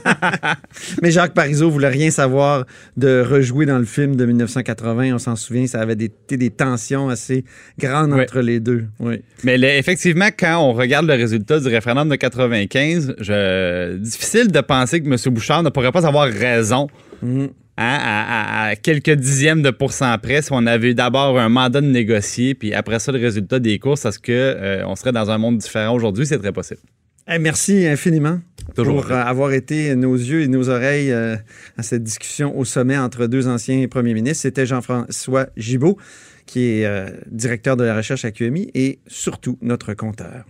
Mais 1.02 1.12
Jacques 1.12 1.32
Parizeau 1.32 1.70
voulait 1.70 1.88
rien 1.88 2.10
savoir 2.10 2.66
de 2.96 3.22
rejouer 3.22 3.64
dans 3.64 3.78
le 3.78 3.84
film 3.84 4.16
de 4.16 4.26
1980. 4.26 5.14
On 5.14 5.18
s'en 5.18 5.36
souvient, 5.36 5.66
ça 5.68 5.80
avait 5.80 5.94
des, 5.94 6.06
été 6.06 6.36
des 6.36 6.50
tensions 6.50 7.08
assez 7.08 7.44
grandes 7.78 8.12
entre 8.12 8.40
les 8.40 8.58
deux. 8.58 8.86
Oui. 8.98 9.22
Mais 9.44 9.56
effectivement, 9.78 10.28
quand 10.36 10.58
on 10.58 10.72
regarde 10.72 11.06
le 11.06 11.14
résultat 11.14 11.60
du 11.60 11.68
référendum 11.68 12.08
de 12.08 12.16
95, 12.16 13.14
je, 13.20 13.96
difficile 13.96 14.50
de 14.50 14.60
penser 14.60 15.00
que 15.00 15.06
M. 15.06 15.16
Bouchard 15.32 15.62
ne 15.62 15.70
pourrait 15.70 15.92
pas 15.92 16.06
avoir 16.06 16.26
raison 16.28 16.88
Mhm. 17.22 17.48
Hein, 17.76 17.98
à, 18.00 18.64
à- 18.66 18.68
à 18.70 18.76
quelques 18.76 19.10
dixièmes 19.10 19.62
de 19.62 19.70
pourcent 19.70 20.16
près 20.18 20.42
si 20.42 20.48
on 20.52 20.66
avait 20.66 20.90
eu 20.90 20.94
d'abord 20.94 21.38
un 21.38 21.48
mandat 21.48 21.80
de 21.80 21.86
négocier, 21.86 22.54
puis 22.54 22.72
après 22.74 22.98
ça, 22.98 23.12
le 23.12 23.18
résultat 23.18 23.58
des 23.58 23.78
courses, 23.78 24.04
est-ce 24.04 24.18
qu'on 24.18 24.90
on 24.90 24.96
serait 24.96 25.12
dans 25.12 25.30
un 25.30 25.38
monde 25.38 25.58
différent 25.58 25.94
aujourd'hui? 25.94 26.26
C'est 26.26 26.38
très 26.38 26.52
possible. 26.52 26.80
Eh, 27.26 27.38
merci 27.38 27.86
infiniment 27.86 28.38
Toujours 28.74 29.00
pour 29.02 29.10
euh, 29.12 29.14
avoir 29.22 29.52
été 29.52 29.94
nos 29.96 30.14
yeux 30.14 30.42
et 30.42 30.48
nos 30.48 30.68
oreilles 30.68 31.10
euh, 31.10 31.36
à 31.78 31.82
cette 31.82 32.02
discussion 32.02 32.54
au 32.58 32.66
sommet 32.66 32.98
entre 32.98 33.26
deux 33.26 33.48
anciens 33.48 33.86
premiers 33.88 34.12
ministres. 34.12 34.42
C'était 34.42 34.66
Jean-François 34.66 35.46
Gibault, 35.56 35.96
qui 36.44 36.66
est 36.80 36.84
euh, 36.84 37.08
directeur 37.30 37.78
de 37.78 37.84
la 37.84 37.96
recherche 37.96 38.26
à 38.26 38.30
QMI 38.30 38.70
et 38.74 38.98
surtout 39.06 39.58
notre 39.62 39.94
compteur. 39.94 40.44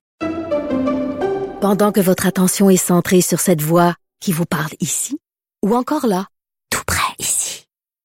Pendant 1.61 1.93
que 1.93 2.01
votre 2.01 2.27
attention 2.27 2.69
est 2.71 2.77
centrée 2.77 3.21
sur 3.21 3.41
cette 3.41 3.63
voix 3.63 3.95
qui 4.21 4.33
vous 4.33 4.45
parle 4.45 4.73
ici, 4.81 5.17
ou 5.65 5.75
encore 5.77 6.07
là, 6.07 6.27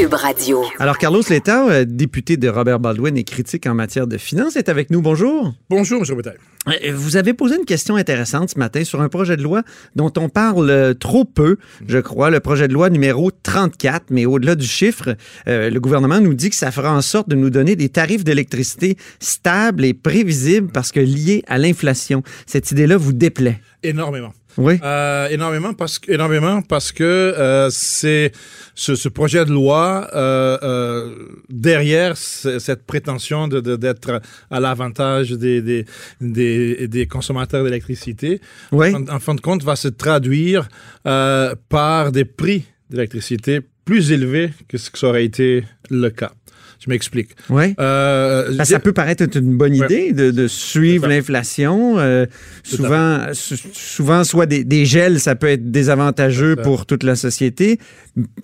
Cube 0.00 0.14
Radio. 0.14 0.64
Alors, 0.78 0.96
Carlos 0.96 1.20
Letao, 1.28 1.68
euh, 1.68 1.84
député 1.84 2.38
de 2.38 2.48
Robert 2.48 2.80
Baldwin 2.80 3.18
et 3.18 3.24
critique 3.24 3.66
en 3.66 3.74
matière 3.74 4.06
de 4.06 4.16
finances, 4.16 4.56
est 4.56 4.70
avec 4.70 4.88
nous. 4.88 5.02
Bonjour. 5.02 5.52
Bonjour, 5.68 6.02
M. 6.08 6.16
Bataille. 6.16 6.38
Euh, 6.68 6.92
Vous 6.94 7.18
avez 7.18 7.34
posé 7.34 7.56
une 7.56 7.66
question 7.66 7.96
intéressante 7.96 8.48
ce 8.48 8.58
matin 8.58 8.82
sur 8.82 9.02
un 9.02 9.10
projet 9.10 9.36
de 9.36 9.42
loi 9.42 9.62
dont 9.96 10.10
on 10.16 10.30
parle 10.30 10.70
euh, 10.70 10.94
trop 10.94 11.26
peu, 11.26 11.58
je 11.86 11.98
crois, 11.98 12.30
le 12.30 12.40
projet 12.40 12.66
de 12.66 12.72
loi 12.72 12.88
numéro 12.88 13.30
34. 13.30 14.06
Mais 14.08 14.24
au-delà 14.24 14.54
du 14.54 14.66
chiffre, 14.66 15.16
euh, 15.48 15.68
le 15.68 15.80
gouvernement 15.80 16.18
nous 16.18 16.32
dit 16.32 16.48
que 16.48 16.56
ça 16.56 16.70
fera 16.70 16.96
en 16.96 17.02
sorte 17.02 17.28
de 17.28 17.36
nous 17.36 17.50
donner 17.50 17.76
des 17.76 17.90
tarifs 17.90 18.24
d'électricité 18.24 18.96
stables 19.18 19.84
et 19.84 19.92
prévisibles 19.92 20.72
parce 20.72 20.92
que 20.92 21.00
liés 21.00 21.44
à 21.46 21.58
l'inflation. 21.58 22.22
Cette 22.46 22.70
idée-là 22.70 22.96
vous 22.96 23.12
déplaît? 23.12 23.60
Énormément. 23.82 24.32
Oui. 24.56 24.78
Euh, 24.82 25.28
énormément 25.28 25.74
parce 25.74 25.98
que 25.98 26.12
énormément 26.12 26.62
parce 26.62 26.92
que 26.92 27.04
euh, 27.04 27.68
c'est 27.70 28.32
ce, 28.74 28.94
ce 28.94 29.08
projet 29.08 29.44
de 29.44 29.50
loi 29.52 30.08
euh, 30.14 31.14
derrière 31.48 32.16
cette 32.16 32.84
prétention 32.86 33.48
de 33.48 33.60
d'être 33.76 34.20
à 34.50 34.60
l'avantage 34.60 35.30
des 35.30 35.62
des, 35.62 35.84
des 36.20 36.88
des 36.88 37.06
consommateurs 37.06 37.64
d'électricité 37.64 38.40
Oui. 38.72 38.94
en, 38.94 39.06
en 39.08 39.20
fin 39.20 39.34
de 39.34 39.40
compte 39.40 39.62
va 39.62 39.76
se 39.76 39.88
traduire 39.88 40.68
par 41.04 42.12
des 42.12 42.24
prix 42.24 42.64
d'électricité 42.90 43.60
plus 43.84 44.12
élevés 44.12 44.50
que 44.68 44.78
ce 44.78 44.90
que 44.90 44.98
ça 44.98 45.08
aurait 45.08 45.24
été 45.24 45.64
le 45.90 46.10
cas. 46.10 46.32
Je 46.82 46.88
m'explique. 46.88 47.30
Oui. 47.50 47.74
Euh, 47.78 48.54
Ben, 48.56 48.64
ça 48.64 48.80
peut 48.80 48.94
paraître 48.94 49.22
être 49.22 49.36
une 49.36 49.54
bonne 49.56 49.78
Ouais. 49.78 49.84
idée 49.84 50.12
de, 50.12 50.30
de 50.30 50.48
suivre 50.48 51.06
l'inflation. 51.08 51.98
Euh, 51.98 52.24
souvent, 52.62 53.26
sou- 53.34 53.56
souvent, 53.74 54.24
soit 54.24 54.46
des, 54.46 54.64
des 54.64 54.86
gels, 54.86 55.20
ça 55.20 55.34
peut 55.34 55.48
être 55.48 55.70
désavantageux 55.70 56.56
pour 56.56 56.86
toute 56.86 57.02
la 57.02 57.16
société, 57.16 57.78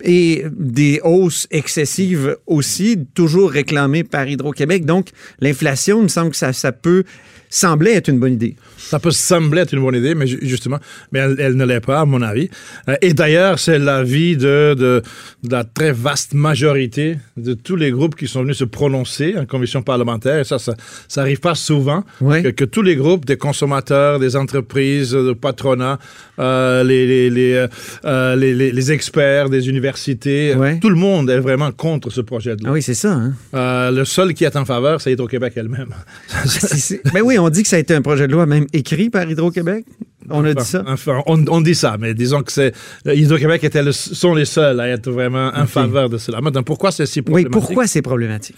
et 0.03 0.45
des 0.55 1.01
hausses 1.03 1.47
excessives 1.49 2.37
aussi, 2.45 2.97
toujours 3.15 3.49
réclamées 3.51 4.03
par 4.03 4.27
Hydro-Québec. 4.27 4.85
Donc, 4.85 5.09
l'inflation, 5.39 5.99
il 5.99 6.03
me 6.03 6.07
semble 6.07 6.29
que 6.29 6.37
ça, 6.37 6.53
ça 6.53 6.71
peut 6.71 7.03
sembler 7.49 7.91
être 7.91 8.07
une 8.09 8.19
bonne 8.19 8.33
idée. 8.33 8.55
Ça 8.77 8.99
peut 8.99 9.11
sembler 9.11 9.61
être 9.61 9.73
une 9.73 9.81
bonne 9.81 9.95
idée, 9.95 10.15
mais 10.15 10.27
ju- 10.27 10.39
justement, 10.41 10.79
mais 11.11 11.19
elle, 11.19 11.35
elle 11.39 11.55
ne 11.55 11.65
l'est 11.65 11.79
pas, 11.81 12.01
à 12.01 12.05
mon 12.05 12.21
avis. 12.21 12.49
Euh, 12.87 12.95
et 13.01 13.13
d'ailleurs, 13.13 13.59
c'est 13.59 13.79
l'avis 13.79 14.37
de, 14.37 14.75
de, 14.77 15.01
de 15.43 15.51
la 15.51 15.63
très 15.63 15.91
vaste 15.91 16.33
majorité 16.33 17.17
de 17.35 17.53
tous 17.53 17.75
les 17.75 17.91
groupes 17.91 18.15
qui 18.15 18.27
sont 18.27 18.43
venus 18.43 18.57
se 18.57 18.63
prononcer 18.63 19.35
en 19.37 19.45
commission 19.45 19.81
parlementaire. 19.81 20.39
Et 20.39 20.43
ça, 20.43 20.57
ça, 20.59 20.73
ça 21.07 21.21
arrive 21.21 21.39
pas 21.39 21.55
souvent 21.55 22.03
Oui. 22.21 22.43
que, 22.43 22.49
que 22.49 22.65
tous 22.65 22.81
les 22.81 22.95
groupes 22.95 23.25
des 23.25 23.37
consommateurs, 23.37 24.19
des 24.19 24.35
entreprises, 24.35 25.11
de 25.11 25.33
patronat, 25.33 25.99
euh, 26.39 26.83
les, 26.83 27.05
les, 27.07 27.29
les, 27.29 27.53
euh, 27.53 27.67
euh, 28.05 28.91
experts 28.91 29.49
des 29.49 29.67
universités, 29.69 30.53
tout 30.81 30.89
le 30.89 30.95
monde 30.95 31.29
est 31.29 31.39
vraiment 31.39 31.71
contre 31.71 32.09
ce 32.09 32.21
projet 32.21 32.55
de 32.55 32.61
Ah 32.63 32.67
loi. 32.67 32.73
oui, 32.75 32.81
c'est 32.81 32.93
ça. 32.93 33.11
Hein? 33.13 33.33
Euh, 33.53 33.91
le 33.91 34.05
seul 34.05 34.33
qui 34.33 34.43
est 34.45 34.55
en 34.55 34.63
faveur, 34.65 35.01
c'est 35.01 35.11
Hydro-Québec 35.11 35.53
elle-même. 35.55 35.89
C'est- 36.45 36.77
c'est- 36.77 37.01
Oui, 37.37 37.45
on 37.45 37.49
dit 37.49 37.63
que 37.63 37.69
ça 37.69 37.75
a 37.75 37.79
été 37.79 37.93
un 37.93 38.01
projet 38.01 38.27
de 38.27 38.31
loi 38.31 38.45
même 38.45 38.65
écrit 38.73 39.09
par 39.09 39.29
Hydro-Québec? 39.29 39.85
On 40.29 40.43
a 40.43 40.53
dit 40.53 40.63
ça? 40.65 40.83
Enfin, 40.87 41.21
on, 41.25 41.45
on 41.47 41.61
dit 41.61 41.75
ça, 41.75 41.95
mais 41.99 42.13
disons 42.13 42.41
que 42.41 42.51
c'est 42.51 42.73
Hydro-Québec 43.05 43.63
était 43.63 43.83
le- 43.83 43.91
sont 43.93 44.33
les 44.33 44.43
seuls 44.45 44.79
à 44.79 44.87
être 44.89 45.09
vraiment 45.09 45.51
en 45.55 45.65
faveur 45.67 46.09
de 46.09 46.17
cela. 46.17 46.41
Maintenant, 46.41 46.63
pourquoi 46.63 46.91
c'est 46.91 47.05
si 47.05 47.19
Oui, 47.19 47.23
problématique? 47.23 47.51
pourquoi 47.53 47.87
c'est 47.87 48.01
problématique? 48.01 48.55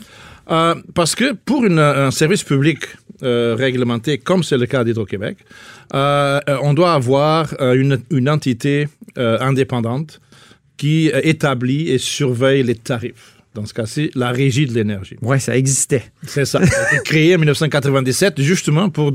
Euh, 0.49 0.73
parce 0.95 1.13
que 1.13 1.33
pour 1.33 1.63
une- 1.65 1.77
un 1.77 2.09
service 2.09 2.43
public 2.43 2.79
euh, 3.21 3.55
réglementé, 3.57 4.17
comme 4.17 4.41
c'est 4.43 4.57
le 4.57 4.65
cas 4.65 4.83
d'Hydro-Québec, 4.83 5.37
euh, 5.93 6.39
euh, 6.49 6.57
on 6.63 6.73
doit 6.73 6.93
avoir 6.93 7.53
euh, 7.61 7.73
une, 7.73 7.99
une 8.11 8.29
entité 8.29 8.87
euh, 9.17 9.37
indépendante 9.41 10.21
qui 10.77 11.11
euh, 11.11 11.19
établit 11.23 11.89
et 11.89 11.97
surveille 11.99 12.63
les 12.63 12.75
tarifs. 12.75 13.35
Dans 13.55 13.65
ce 13.65 13.73
cas-ci, 13.73 14.11
la 14.13 14.29
régie 14.29 14.67
de 14.67 14.73
l'énergie. 14.73 15.17
Oui, 15.21 15.39
ça 15.39 15.57
existait. 15.57 16.03
C'est 16.23 16.45
ça. 16.45 16.61
Créé 17.03 17.35
en 17.35 17.39
1997 17.39 18.39
justement 18.41 18.89
pour, 18.89 19.11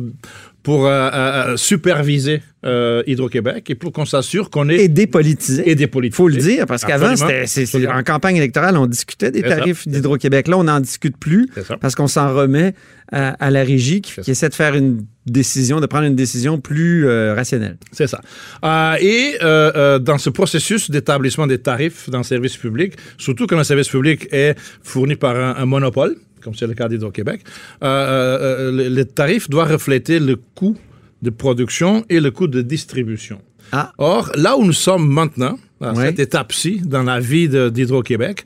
pour 0.65 0.87
euh, 0.87 1.11
euh, 1.13 1.57
superviser 1.57 2.43
euh, 2.65 3.05
Hydro-Québec 3.07 3.71
et 3.71 3.75
pour 3.77 3.93
qu'on 3.93 4.07
s'assure 4.07 4.51
qu'on 4.51 4.69
Et 4.71 4.85
est 4.85 4.89
dépolitisé. 4.89 5.69
et 5.71 5.75
des 5.77 5.87
politiques. 5.87 6.17
faut 6.17 6.29
le 6.29 6.37
dire, 6.37 6.67
parce 6.67 6.85
qu'avant, 6.85 7.15
en 7.15 8.03
campagne 8.03 8.37
électorale, 8.37 8.77
on 8.77 8.87
discutait 8.87 9.31
des 9.31 9.43
tarifs 9.43 9.87
d'Hydro-Québec. 9.87 10.49
Là, 10.49 10.59
on 10.59 10.65
n'en 10.65 10.81
discute 10.81 11.17
plus 11.17 11.49
parce 11.81 11.95
qu'on 11.95 12.09
s'en 12.09 12.35
remet 12.35 12.75
à, 13.13 13.31
à 13.45 13.51
la 13.51 13.63
régie 13.63 14.01
qui, 14.01 14.31
essaie 14.31 14.49
de 14.49 14.55
faire 14.55 14.75
une 14.75 15.07
décision, 15.27 15.81
de 15.81 15.87
prendre 15.87 16.07
une 16.07 16.17
décision 16.17 16.59
plus 16.61 17.07
euh, 17.07 17.35
rationnelle. 17.35 17.77
C'est 17.93 18.07
ça. 18.07 18.21
Euh, 18.65 18.97
et 19.01 19.37
euh, 19.43 19.99
dans 19.99 20.19
ce 20.19 20.31
processus 20.31 20.91
d'établissement 20.91 21.47
des 21.47 21.59
tarifs 21.59 22.11
dans 22.11 22.19
le 22.19 22.25
service 22.25 22.57
public, 22.57 22.95
surtout 23.19 23.47
quand 23.47 23.57
le 23.57 23.65
service 23.65 23.89
public 23.89 24.29
est 24.33 24.57
fourni 24.83 25.17
par 25.17 25.37
un, 25.37 25.57
un 25.57 25.67
monopole, 25.67 26.17
comme 26.43 26.55
c'est 26.55 26.67
le 26.67 26.75
cas 26.75 26.89
d'Hydro-Québec, 26.89 27.43
euh, 27.83 28.71
le, 28.71 28.89
le 28.89 29.05
tarif 29.05 29.49
doit 29.49 29.65
refléter 29.65 30.19
le 30.21 30.37
coût 30.37 30.77
de 31.23 31.31
production 31.31 32.05
et 32.11 32.21
le 32.21 32.31
coût 32.31 32.47
de 32.47 32.61
distribution. 32.61 33.41
Ah. 33.77 33.93
Or, 33.99 34.31
là 34.37 34.57
où 34.57 34.65
nous 34.65 34.73
sommes 34.89 35.07
maintenant, 35.21 35.57
à 35.81 35.93
cette 36.07 36.21
étape-ci 36.29 36.81
dans 36.85 37.03
la 37.03 37.19
vie 37.31 37.49
d'Hydro-Québec, 37.49 38.37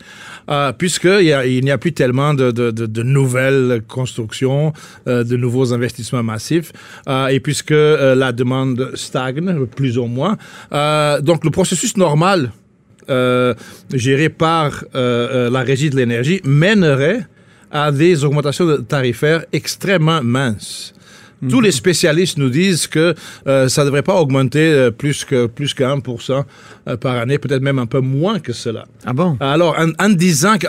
euh, 0.50 0.72
puisqu'il 0.72 1.32
a- 1.32 1.46
n'y 1.46 1.70
a 1.70 1.78
plus 1.78 1.92
tellement 1.92 2.32
de, 2.34 2.50
de- 2.50 2.70
de- 2.80 2.86
de 2.86 3.02
nouvelles 3.02 3.82
constructions, 3.86 4.72
euh, 5.06 5.22
de 5.22 5.36
nouveaux 5.36 5.72
investissements 5.78 6.24
massifs, 6.34 6.72
euh, 7.08 7.26
et 7.34 7.38
puisque 7.46 7.72
euh, 7.72 8.14
la 8.24 8.32
demande 8.32 8.90
stagne, 8.94 9.66
plus 9.66 9.98
ou 9.98 10.06
moins, 10.06 10.34
donc 11.28 11.44
le 11.44 11.50
processus 11.58 11.96
normal 11.96 12.40
géré 13.94 14.28
par 14.28 14.84
la 14.94 15.60
régie 15.70 15.90
de 15.90 15.96
l'énergie 15.96 16.40
mènerait 16.44 17.20
à 17.70 17.92
des 17.92 18.24
augmentations 18.24 18.82
tarifaires 18.82 19.44
extrêmement 19.52 20.20
minces. 20.22 20.94
Tous 21.48 21.60
les 21.60 21.70
spécialistes 21.70 22.36
nous 22.38 22.50
disent 22.50 22.86
que 22.86 23.14
euh, 23.46 23.68
ça 23.68 23.82
ne 23.82 23.86
devrait 23.86 24.02
pas 24.02 24.20
augmenter 24.20 24.72
euh, 24.72 24.90
plus 24.90 25.24
que 25.24 25.46
plus 25.46 25.72
que 25.72 25.84
1% 25.84 26.44
euh, 26.88 26.96
par 26.96 27.16
année, 27.16 27.38
peut-être 27.38 27.62
même 27.62 27.78
un 27.78 27.86
peu 27.86 28.00
moins 28.00 28.40
que 28.40 28.52
cela. 28.52 28.86
Ah 29.04 29.12
bon? 29.12 29.36
Alors, 29.40 29.76
en, 29.78 29.90
en 30.04 30.08
disant 30.08 30.58
que 30.58 30.66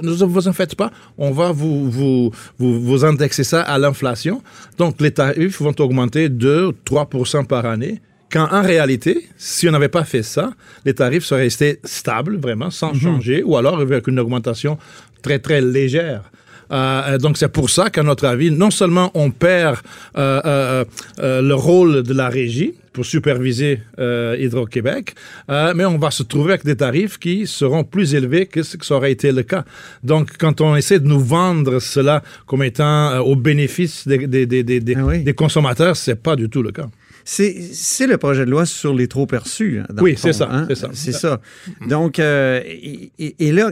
ne 0.00 0.10
vous 0.24 0.48
en 0.48 0.52
faites 0.52 0.76
pas, 0.76 0.90
on 1.18 1.32
va 1.32 1.52
vous, 1.52 1.90
vous, 1.90 2.30
vous, 2.58 2.80
vous 2.80 3.04
indexer 3.04 3.44
ça 3.44 3.62
à 3.62 3.78
l'inflation. 3.78 4.42
Donc, 4.78 5.00
les 5.00 5.10
tarifs 5.10 5.60
vont 5.60 5.74
augmenter 5.78 6.28
de 6.28 6.72
3% 6.86 7.46
par 7.46 7.66
année. 7.66 8.00
Quand 8.30 8.48
en 8.50 8.62
réalité, 8.62 9.28
si 9.36 9.68
on 9.68 9.72
n'avait 9.72 9.88
pas 9.88 10.04
fait 10.04 10.22
ça, 10.22 10.52
les 10.86 10.94
tarifs 10.94 11.24
seraient 11.24 11.42
restés 11.42 11.80
stables, 11.84 12.36
vraiment, 12.36 12.70
sans 12.70 12.94
changer, 12.94 13.42
ou 13.42 13.56
alors 13.56 13.78
avec 13.78 14.06
une 14.06 14.18
augmentation 14.18 14.78
très, 15.22 15.38
très 15.38 15.60
légère. 15.60 16.22
Euh, 16.70 17.18
donc 17.18 17.36
c'est 17.36 17.48
pour 17.52 17.68
ça 17.70 17.90
qu'à 17.90 18.02
notre 18.02 18.26
avis, 18.26 18.50
non 18.50 18.70
seulement 18.70 19.10
on 19.14 19.30
perd 19.30 19.76
euh, 20.16 20.40
euh, 20.44 20.84
euh, 21.20 21.42
le 21.42 21.54
rôle 21.54 22.02
de 22.02 22.14
la 22.14 22.28
régie 22.28 22.74
pour 22.92 23.06
superviser 23.06 23.80
euh, 23.98 24.36
Hydro-Québec, 24.38 25.14
euh, 25.50 25.72
mais 25.74 25.84
on 25.86 25.96
va 25.98 26.10
se 26.10 26.22
trouver 26.22 26.52
avec 26.52 26.64
des 26.64 26.76
tarifs 26.76 27.18
qui 27.18 27.46
seront 27.46 27.84
plus 27.84 28.14
élevés 28.14 28.44
que 28.46 28.62
ce 28.62 28.76
que 28.76 28.84
ça 28.84 28.96
aurait 28.96 29.12
été 29.12 29.32
le 29.32 29.42
cas. 29.42 29.64
Donc 30.04 30.32
quand 30.38 30.60
on 30.60 30.76
essaie 30.76 31.00
de 31.00 31.06
nous 31.06 31.20
vendre 31.20 31.78
cela 31.80 32.22
comme 32.46 32.62
étant 32.62 33.10
euh, 33.12 33.18
au 33.20 33.34
bénéfice 33.34 34.06
des, 34.06 34.26
des, 34.26 34.44
des, 34.46 34.62
des, 34.62 34.80
des- 34.80 34.94
Ah 34.98 35.04
oui. 35.04 35.22
des 35.22 35.32
consommateurs, 35.34 35.96
c'est 35.96 36.16
pas 36.22 36.36
du 36.36 36.48
tout 36.50 36.62
le 36.62 36.70
cas. 36.70 36.86
C'est, 37.24 38.06
le 38.06 38.16
projet 38.18 38.44
de 38.44 38.50
loi 38.50 38.66
sur 38.66 38.94
les 38.94 39.08
trop 39.08 39.26
perçus. 39.26 39.80
hein, 39.80 39.86
dans 39.92 40.02
Oui, 40.02 40.12
fond, 40.14 40.18
c'est 40.24 40.32
ça, 40.32 40.48
hein? 40.50 40.66
c'est 40.68 40.74
ça. 40.76 40.90
Ça. 41.12 41.40
Donc, 41.88 42.18
euh, 42.18 42.60
et, 43.18 43.52
là, 43.52 43.70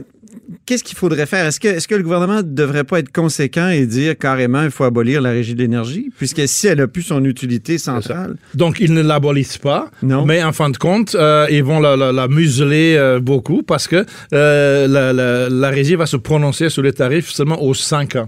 qu'est-ce 0.65 0.83
qu'il 0.83 0.97
faudrait 0.97 1.25
faire? 1.25 1.45
Est-ce 1.45 1.59
que, 1.87 1.95
le 1.95 2.03
gouvernement 2.03 2.37
ne 2.37 2.41
devrait 2.43 2.83
pas 2.85 2.99
être 2.99 3.11
conséquent 3.11 3.67
et 3.69 3.85
dire 3.85 4.17
carrément 4.17 4.63
il 4.63 4.71
faut 4.71 4.85
abolir 4.85 5.21
la 5.21 5.31
régie 5.31 5.53
de 5.53 5.59
l'énergie? 5.59 6.09
Puisque 6.17 6.47
si 6.47 6.67
elle 6.67 6.79
a 6.81 6.87
plus 6.87 7.01
son 7.01 7.23
utilité 7.25 7.77
centrale? 7.77 8.37
Donc, 8.55 8.79
ils 8.79 8.93
ne 8.93 9.01
l'abolissent 9.01 9.57
pas, 9.57 9.91
Non. 10.01 10.25
mais 10.25 10.41
en 10.43 10.53
fin 10.53 10.69
de 10.69 10.77
compte, 10.77 11.15
euh, 11.15 11.45
ils 11.49 11.63
vont 11.63 11.79
la, 11.79 11.95
la- 11.97 12.11
la 12.13 12.27
museler 12.29 12.95
euh, 12.97 13.19
beaucoup 13.19 13.63
parce 13.63 13.87
que 13.87 14.05
la, 14.31 15.11
la- 15.13 15.49
la 15.49 15.69
régie 15.69 15.95
va 15.95 16.05
se 16.05 16.17
prononcer 16.17 16.69
sur 16.69 16.81
les 16.83 16.93
tarifs 16.93 17.29
seulement 17.29 17.61
aux 17.61 17.73
5 17.73 18.15
ans. 18.15 18.27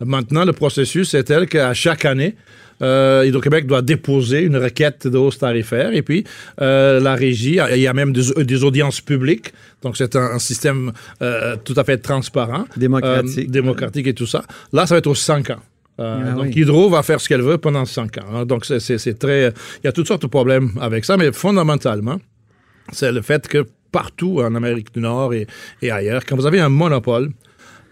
Maintenant, 0.00 0.44
le 0.44 0.52
processus 0.52 1.14
est 1.14 1.24
tel 1.24 1.46
qu'à 1.46 1.72
chaque 1.74 2.04
année, 2.04 2.34
euh, 2.82 3.22
Hydro-Québec 3.26 3.66
doit 3.66 3.82
déposer 3.82 4.42
une 4.42 4.56
requête 4.56 5.06
de 5.06 5.16
hausse 5.16 5.38
tarifaire 5.38 5.92
et 5.94 6.02
puis 6.02 6.24
euh, 6.60 6.98
la 7.00 7.14
régie, 7.14 7.58
il 7.72 7.78
y 7.80 7.86
a 7.86 7.92
même 7.92 8.12
des, 8.12 8.44
des 8.44 8.64
audiences 8.64 9.00
publiques, 9.00 9.52
donc 9.82 9.96
c'est 9.96 10.16
un, 10.16 10.22
un 10.32 10.38
système 10.40 10.92
euh, 11.22 11.56
tout 11.64 11.74
à 11.76 11.84
fait 11.84 11.98
transparent, 11.98 12.64
Démocratique. 12.76 13.50
démocratique 13.50 14.06
et 14.08 14.14
tout 14.14 14.26
ça. 14.26 14.42
Là, 14.72 14.86
ça 14.86 14.96
va 14.96 14.98
être 14.98 15.06
aux 15.06 15.14
5 15.14 15.50
ans. 15.50 15.60
Euh, 16.00 16.18
Ah 16.26 16.32
donc 16.32 16.46
oui. 16.46 16.52
Hydro 16.62 16.90
va 16.90 17.04
faire 17.04 17.20
ce 17.20 17.28
qu'elle 17.28 17.42
veut 17.42 17.58
pendant 17.58 17.84
5 17.84 18.18
ans. 18.18 18.22
hein. 18.34 18.44
Donc 18.44 18.64
c'est- 18.66 19.18
très... 19.18 19.50
Il 19.82 19.84
y 19.84 19.88
a 19.88 19.92
toutes 19.92 20.08
sortes 20.08 20.22
de 20.22 20.26
problèmes 20.26 20.72
avec 20.80 21.04
ça, 21.04 21.16
mais 21.16 21.30
fondamentalement, 21.32 22.20
c'est 22.92 23.12
le 23.12 23.22
fait 23.22 23.46
que 23.46 23.64
partout 23.92 24.40
en 24.42 24.56
Amérique 24.56 24.92
du 24.92 24.98
Nord 25.00 25.32
et, 25.32 25.46
et 25.80 25.92
ailleurs, 25.92 26.24
quand 26.26 26.34
vous 26.34 26.46
avez 26.46 26.58
un 26.58 26.68
monopole 26.68 27.30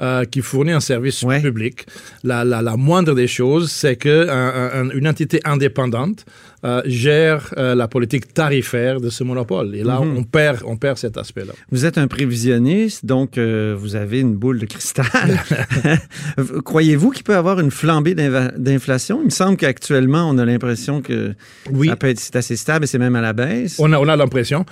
euh, 0.00 0.24
qui 0.24 0.40
fournit 0.40 0.72
un 0.72 0.80
service 0.80 1.22
Ouais. 1.22 1.40
public, 1.40 1.86
la, 2.24 2.44
la, 2.44 2.62
la 2.62 2.76
moindre 2.76 3.14
des 3.14 3.26
choses, 3.28 3.70
c'est 3.70 3.96
que 3.96 4.28
un- 4.28 4.90
entité 5.08 5.40
indépendante 5.44 6.24
euh, 6.64 6.80
gère 6.86 7.52
euh, 7.58 7.74
la 7.74 7.88
politique 7.88 8.32
tarifaire 8.34 9.00
de 9.00 9.10
ce 9.10 9.24
monopole. 9.24 9.74
Et 9.74 9.82
là, 9.82 10.00
Mhm. 10.00 10.16
on, 10.18 10.22
perd, 10.24 10.60
on 10.64 10.76
perd 10.76 10.96
cet 10.98 11.16
aspect-là. 11.18 11.52
Vous 11.70 11.84
êtes 11.84 11.98
un 11.98 12.06
prévisionniste, 12.06 13.04
donc 13.04 13.36
euh, 13.38 13.74
vous 13.78 13.96
avez 13.96 14.20
une 14.20 14.34
boule 14.36 14.58
de 14.60 14.66
cristal. 14.66 15.06
Croyez-vous 16.64 17.10
qu'il 17.10 17.24
peut 17.24 17.32
y 17.32 17.36
avoir 17.36 17.60
une 17.60 17.70
flambée 17.70 18.14
d'inflation? 18.14 19.20
Il 19.22 19.26
me 19.26 19.30
semble 19.30 19.56
qu'actuellement, 19.56 20.28
on 20.30 20.38
a 20.38 20.44
l'impression 20.44 21.02
que 21.02 21.34
Oui. 21.70 21.88
ça 21.88 21.96
peut 21.96 22.08
être 22.08 22.20
c'est 22.20 22.36
assez 22.36 22.56
stable 22.56 22.84
et 22.84 22.86
c'est 22.86 22.98
même 22.98 23.16
à 23.16 23.20
la 23.20 23.32
baisse. 23.32 23.76
On 23.78 23.92
a, 23.92 23.98
on 23.98 24.08
a 24.08 24.16
l'impression, 24.16 24.64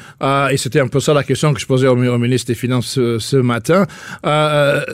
et 0.50 0.56
c'était 0.56 0.80
un 0.80 0.88
peu 0.88 1.00
ça 1.00 1.12
la 1.14 1.22
question 1.24 1.52
que 1.54 1.60
je 1.60 1.66
posais 1.66 1.86
au, 1.86 1.96
au 1.96 2.18
ministre 2.18 2.48
des 2.48 2.54
Finances 2.54 2.86
ce, 2.86 3.18
ce 3.18 3.36
matin, 3.36 3.86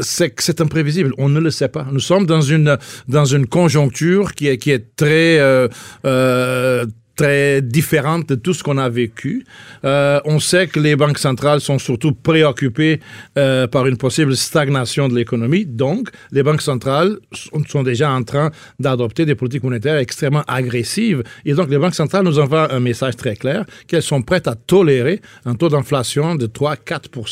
c'est 0.00 0.30
que 0.30 0.42
c'est 0.42 0.60
imprévisible. 0.60 1.12
On 1.18 1.28
ne 1.28 1.40
le 1.40 1.50
sait 1.50 1.68
pas. 1.68 1.86
Nous 1.92 2.00
sommes 2.00 2.26
dans 2.26 2.40
une, 2.40 2.76
dans 3.08 3.24
une 3.24 3.46
conjoncture 3.46 4.34
qui 4.34 4.48
est, 4.48 4.58
qui 4.58 4.70
est 4.70 4.96
très... 4.96 5.38
très 7.16 7.62
différente 7.62 8.28
de 8.28 8.34
tout 8.34 8.52
ce 8.52 8.62
qu'on 8.62 8.78
a 8.78 8.88
vécu. 8.88 9.44
Euh, 9.84 10.20
on 10.26 10.38
sait 10.38 10.66
que 10.66 10.78
les 10.78 10.94
banques 10.96 11.18
centrales 11.18 11.60
sont 11.60 11.78
surtout 11.78 12.12
préoccupées 12.12 13.00
euh, 13.38 13.66
par 13.66 13.86
une 13.86 13.96
possible 13.96 14.36
stagnation 14.36 15.08
de 15.08 15.14
l'économie. 15.14 15.64
Donc, 15.64 16.10
les 16.30 16.42
banques 16.42 16.62
centrales 16.62 17.16
sont, 17.32 17.82
déjà 17.82 18.10
en 18.10 18.22
train 18.22 18.50
d'adopter 18.78 19.24
des 19.24 19.34
politiques 19.34 19.64
monétaires 19.64 19.96
extrêmement 19.96 20.44
agressives. 20.46 21.22
Et 21.44 21.54
donc, 21.54 21.70
les 21.70 21.78
banques 21.78 21.94
centrales 21.94 22.24
nous 22.24 22.38
envoient 22.38 22.72
un 22.72 22.80
message 22.80 23.16
très 23.16 23.34
clair 23.34 23.64
qu'elles 23.86 24.02
sont 24.02 24.22
prêtes 24.22 24.46
à 24.46 24.54
tolérer 24.54 25.20
un 25.46 25.54
taux 25.54 25.70
d'inflation 25.70 26.34
de 26.34 26.46
3-4 26.46 27.08
pour, 27.08 27.26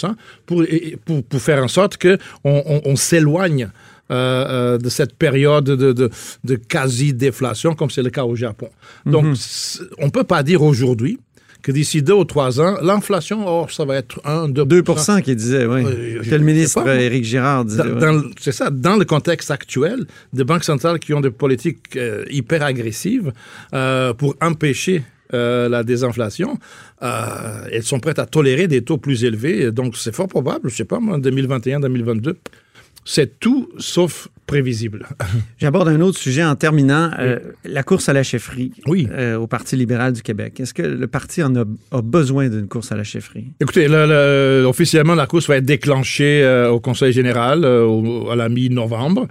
pour, 0.46 1.24
pour 1.24 1.40
faire 1.40 1.62
en 1.62 1.68
sorte 1.68 1.98
qu'on 2.00 2.18
on, 2.44 2.80
on 2.84 2.96
s'éloigne 2.96 3.68
euh, 4.10 4.74
euh, 4.74 4.78
de 4.78 4.88
cette 4.88 5.14
période 5.16 5.64
de, 5.64 5.92
de, 5.92 6.10
de 6.44 6.56
quasi-déflation, 6.56 7.74
comme 7.74 7.90
c'est 7.90 8.02
le 8.02 8.10
cas 8.10 8.24
au 8.24 8.36
Japon. 8.36 8.68
Donc, 9.06 9.36
c'est- 9.36 9.80
on 9.98 10.06
ne 10.06 10.10
peut 10.10 10.24
pas 10.24 10.42
dire 10.42 10.62
aujourd'hui 10.62 11.18
que 11.62 11.72
d'ici 11.72 12.02
deux 12.02 12.12
ou 12.12 12.24
trois 12.26 12.60
ans, 12.60 12.76
l'inflation, 12.82 13.44
oh, 13.46 13.66
ça 13.70 13.86
va 13.86 13.96
être 13.96 14.20
1, 14.26 14.48
2 14.50 14.66
2 14.66 14.82
qui 15.22 15.34
disait, 15.34 15.64
oui. 15.64 15.82
Euh, 15.86 16.18
je- 16.22 16.28
que 16.28 16.34
le 16.34 16.40
je 16.40 16.44
ministre 16.44 16.82
euh, 16.86 16.98
Éric 16.98 17.24
Girard 17.24 17.64
disait. 17.64 17.82
Ouais. 17.82 18.16
c'est 18.38 18.52
ça, 18.52 18.68
dans 18.68 18.96
le 18.96 19.06
contexte 19.06 19.50
actuel, 19.50 20.04
des 20.34 20.44
banques 20.44 20.64
centrales 20.64 20.98
qui 20.98 21.14
ont 21.14 21.22
des 21.22 21.30
politiques 21.30 21.96
euh, 21.96 22.24
hyper 22.30 22.62
agressives 22.62 23.32
euh, 23.74 24.12
pour 24.12 24.34
empêcher 24.42 25.02
euh, 25.32 25.70
la 25.70 25.82
désinflation, 25.82 26.58
euh, 27.02 27.66
elles 27.72 27.82
sont 27.82 27.98
prêtes 27.98 28.18
à 28.18 28.26
tolérer 28.26 28.68
des 28.68 28.82
taux 28.82 28.98
plus 28.98 29.24
élevés. 29.24 29.72
Donc, 29.72 29.96
c'est 29.96 30.14
fort 30.14 30.28
probable, 30.28 30.68
je 30.68 30.76
sais 30.76 30.84
pas, 30.84 31.00
moi, 31.00 31.16
en 31.16 31.18
2021, 31.18 31.80
2022, 31.80 32.36
c'est 33.04 33.38
tout 33.40 33.68
sauf 33.78 34.28
prévisible. 34.46 35.06
J'aborde 35.58 35.88
un 35.88 36.00
autre 36.02 36.18
sujet 36.18 36.44
en 36.44 36.54
terminant. 36.54 37.10
euh, 37.18 37.38
la 37.64 37.82
course 37.82 38.08
à 38.10 38.12
la 38.12 38.22
chefferie 38.22 38.72
Oui. 38.86 39.08
euh, 39.10 39.36
au 39.36 39.46
Parti 39.46 39.74
libéral 39.76 40.12
du 40.12 40.22
Québec. 40.22 40.60
Est-ce 40.60 40.74
que 40.74 40.82
le 40.82 41.06
parti 41.06 41.42
en 41.42 41.54
a, 41.56 41.64
a 41.92 42.02
besoin 42.02 42.48
d'une 42.50 42.68
course 42.68 42.92
à 42.92 42.96
la 42.96 43.04
chefferie? 43.04 43.46
Écoutez, 43.60 43.88
le- 43.88 44.06
le- 44.06 44.64
officiellement, 44.66 45.14
la 45.14 45.26
course 45.26 45.48
va 45.48 45.56
être 45.56 45.64
déclenchée 45.64 46.42
euh, 46.44 46.68
au 46.70 46.78
Conseil 46.80 47.12
général 47.12 47.64
euh, 47.64 47.84
au- 47.86 48.28
à 48.30 48.36
la 48.36 48.48
mi-novembre. 48.50 49.28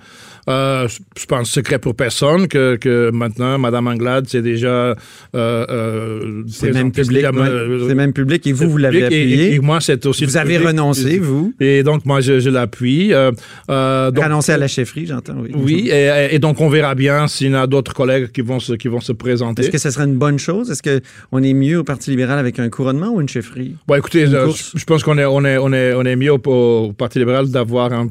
Euh, 0.50 0.88
je 1.18 1.26
pense 1.26 1.50
secret 1.50 1.80
pour 1.80 1.96
personne 1.96 2.48
que, 2.48 2.76
que 2.76 3.12
maintenant, 3.12 3.58
Mme 3.58 3.88
Anglade, 3.88 4.26
c'est 4.28 4.42
déjà... 4.42 4.68
euh, 4.68 4.96
euh, 5.36 6.44
C'est 6.48 6.72
même 6.74 6.92
public. 6.92 7.24
ouais. 7.24 7.40
euh, 7.40 7.88
C'est 7.88 7.96
même 7.96 8.14
public 8.14 8.46
et 8.48 8.52
vous, 8.54 8.70
vous 8.70 8.78
l'avez 8.78 9.06
appuyé. 9.06 9.52
Et, 9.52 9.56
et 9.56 9.60
moi, 9.60 9.80
c'est 9.82 10.06
aussi... 10.06 10.26
vous 10.26 10.38
avez 10.38 10.56
public. 10.56 10.68
renoncé, 10.70 11.20
vous? 11.20 11.54
Et 11.60 11.84
donc, 11.84 12.06
moi, 12.06 12.20
je, 12.22 12.40
je 12.40 12.50
l'appuie. 12.50 13.14
Renoncé 13.68 14.52
à 14.52 14.58
la 14.58 14.68
chefferie, 14.68 15.06
j'entends, 15.06 15.36
oui. 15.42 15.52
oui, 15.56 15.90
et, 15.92 16.36
et 16.36 16.40
donc 16.40 16.60
on 16.62 16.70
verra 16.70 16.96
bien 16.96 17.28
s'il 17.28 17.48
y 17.52 17.56
en 17.56 17.60
a 17.62 17.68
d'autres 17.68 17.94
collègues 17.94 18.32
qui 18.32 18.42
vont 18.42 18.60
se, 18.60 18.74
qui 18.74 18.88
vont 18.88 19.00
se 19.02 19.12
présenter. 19.12 19.62
Est-ce 19.64 19.72
que 19.72 19.78
ce 19.78 19.92
serait 19.92 20.06
une 20.06 20.16
bonne 20.18 20.40
chose? 20.40 20.70
Est-ce 20.72 20.82
qu'on 20.84 21.44
est 21.44 21.54
mieux 21.54 21.80
au 21.80 21.84
Parti 21.84 22.10
libéral 22.10 22.40
avec 22.40 22.60
un 22.60 22.70
couronnement 22.70 23.10
ou 23.14 23.22
une 23.22 23.30
chefferie? 23.30 23.76
Bon, 23.88 23.96
écoutez, 23.96 24.26
je 24.28 24.84
pense 24.86 25.04
qu'on 25.04 25.18
est, 25.18 25.26
on 25.26 25.44
est, 25.46 25.58
on 25.58 25.72
est, 25.74 25.94
on 25.94 26.04
est 26.04 26.16
mieux 26.16 26.32
au, 26.34 26.42
au 26.46 26.94
Parti 26.94 27.20
libéral 27.20 27.50
d'avoir 27.50 27.92
un, 27.94 28.08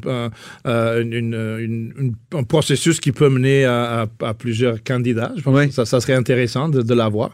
un, 0.65 1.01
une- 1.01 1.13
une- 1.13 1.33
une- 1.59 1.93
une- 1.99 2.13
un 2.33 2.43
processus 2.43 2.99
qui 2.99 3.11
peut 3.11 3.29
mener 3.29 3.65
à, 3.65 4.01
à- 4.21 4.27
à 4.29 4.33
plusieurs 4.33 4.83
candidats. 4.83 5.31
Je 5.37 5.41
pense 5.43 5.57
Oui. 5.57 5.67
que 5.67 5.73
ça, 5.73 5.85
ça 5.85 5.99
serait 6.01 6.13
intéressant 6.13 6.69
de, 6.69 6.81
de 6.81 6.93
l'avoir. 6.93 7.31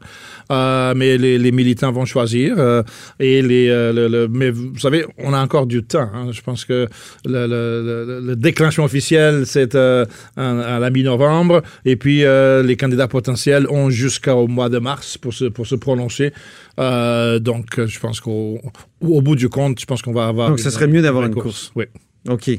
Euh, 0.51 0.93
mais 0.95 1.17
les, 1.17 1.37
les 1.37 1.51
militants 1.51 1.91
vont 1.91 2.05
choisir. 2.05 2.55
euh, 2.57 2.83
et 3.19 3.41
les, 3.41 3.69
euh, 3.69 3.93
le- 3.93 4.07
le- 4.07 4.27
mais 4.27 4.49
vous 4.49 4.77
savez, 4.79 5.05
on 5.17 5.33
a 5.33 5.41
encore 5.41 5.67
du 5.67 5.83
temps. 5.83 6.09
hein. 6.13 6.31
Je 6.31 6.41
pense 6.41 6.65
que 6.65 6.87
le, 7.25 7.47
le- 7.47 8.05
le- 8.07 8.21
le 8.27 8.35
déclenchement 8.35 8.85
officiel, 8.85 9.45
c'est 9.45 9.75
à 9.75 10.05
la 10.35 10.89
mi-novembre. 10.89 11.62
Et 11.85 11.95
puis, 11.95 12.23
les 12.63 12.77
candidats 12.77 13.07
potentiels 13.07 13.67
ont 13.69 13.89
jusqu'au 13.89 14.47
mois 14.47 14.69
de 14.69 14.79
mars 14.79 15.17
pour 15.17 15.33
se, 15.33 15.45
pour 15.45 15.67
se 15.67 15.75
prononcer. 15.75 16.33
Donc, 16.77 17.79
je 17.85 17.99
pense 17.99 18.19
qu'au 18.19 18.59
au 19.01 19.21
bout 19.21 19.35
du 19.35 19.49
compte, 19.49 19.79
je 19.79 19.85
pense 19.85 20.01
qu'on 20.01 20.13
va 20.13 20.27
avoir. 20.27 20.49
Donc, 20.49 20.59
ce 20.59 20.69
serait 20.69 20.88
mieux 20.88 21.01
d'avoir 21.01 21.25
une 21.25 21.35
course. 21.35 21.71
Oui. 21.75 21.85
OK. 22.27 22.49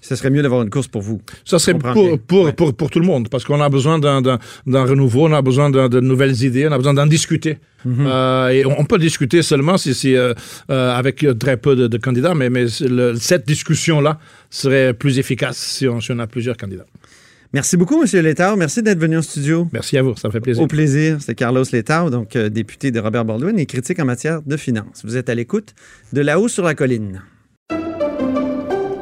Ce 0.00 0.16
serait 0.16 0.30
mieux 0.30 0.42
d'avoir 0.42 0.62
une 0.62 0.70
course 0.70 0.88
pour 0.88 1.00
vous. 1.00 1.20
Ça 1.44 1.58
serait 1.60 1.78
pour, 1.78 2.18
pour, 2.26 2.44
Ouais. 2.46 2.52
pour, 2.52 2.74
pour 2.74 2.90
tout 2.90 2.98
le 2.98 3.06
monde, 3.06 3.28
parce 3.28 3.44
qu'on 3.44 3.60
a 3.60 3.68
besoin 3.68 3.98
d'un- 4.00 4.38
renouveau, 4.66 5.28
on 5.28 5.32
a 5.32 5.42
besoin 5.42 5.70
de 5.70 6.00
nouvelles 6.00 6.42
idées, 6.42 6.66
on 6.66 6.72
a 6.72 6.76
besoin 6.76 6.94
d'en 6.94 7.06
discuter. 7.06 7.58
Mhm. 7.84 8.06
Euh, 8.06 8.48
et 8.48 8.66
on, 8.66 8.84
peut 8.84 8.98
discuter 8.98 9.42
seulement 9.42 9.78
si, 9.78 9.94
si, 9.94 10.16
euh, 10.16 10.34
euh, 10.70 10.92
avec 10.92 11.24
très 11.38 11.56
peu 11.56 11.76
de, 11.76 11.86
de 11.86 11.98
candidats, 11.98 12.34
mais, 12.34 12.50
mais 12.50 12.66
le- 12.80 13.14
cette 13.14 13.46
discussion-là 13.46 14.18
serait 14.50 14.92
plus 14.92 15.18
efficace 15.20 15.56
si 15.56 15.86
on, 15.86 16.00
si 16.00 16.10
on 16.12 16.18
a 16.18 16.26
plusieurs 16.26 16.56
candidats. 16.56 16.86
Merci 17.52 17.76
beaucoup, 17.76 18.02
M. 18.02 18.22
Létard. 18.22 18.56
Merci 18.56 18.82
d'être 18.82 18.98
venu 18.98 19.18
en 19.18 19.22
studio. 19.22 19.68
Merci 19.72 19.96
à 19.98 20.02
vous, 20.02 20.14
ça 20.16 20.28
me 20.28 20.32
fait 20.32 20.40
plaisir. 20.40 20.62
Au 20.62 20.66
plaisir. 20.66 21.18
C'est 21.20 21.34
Carlos 21.34 21.64
Létard, 21.72 22.10
donc 22.10 22.36
député 22.36 22.90
de 22.90 22.98
Robert 23.00 23.24
Baldwin 23.24 23.58
et 23.58 23.66
critique 23.66 23.98
en 24.00 24.04
matière 24.04 24.42
de 24.42 24.56
finances. 24.56 25.02
Vous 25.04 25.16
êtes 25.16 25.28
à 25.28 25.34
l'écoute 25.34 25.74
de 26.12 26.20
là-haut 26.20 26.48
sur 26.48 26.64
la 26.64 26.74
colline. 26.74 27.22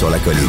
Sur 0.00 0.08
la 0.08 0.18
colline. 0.20 0.40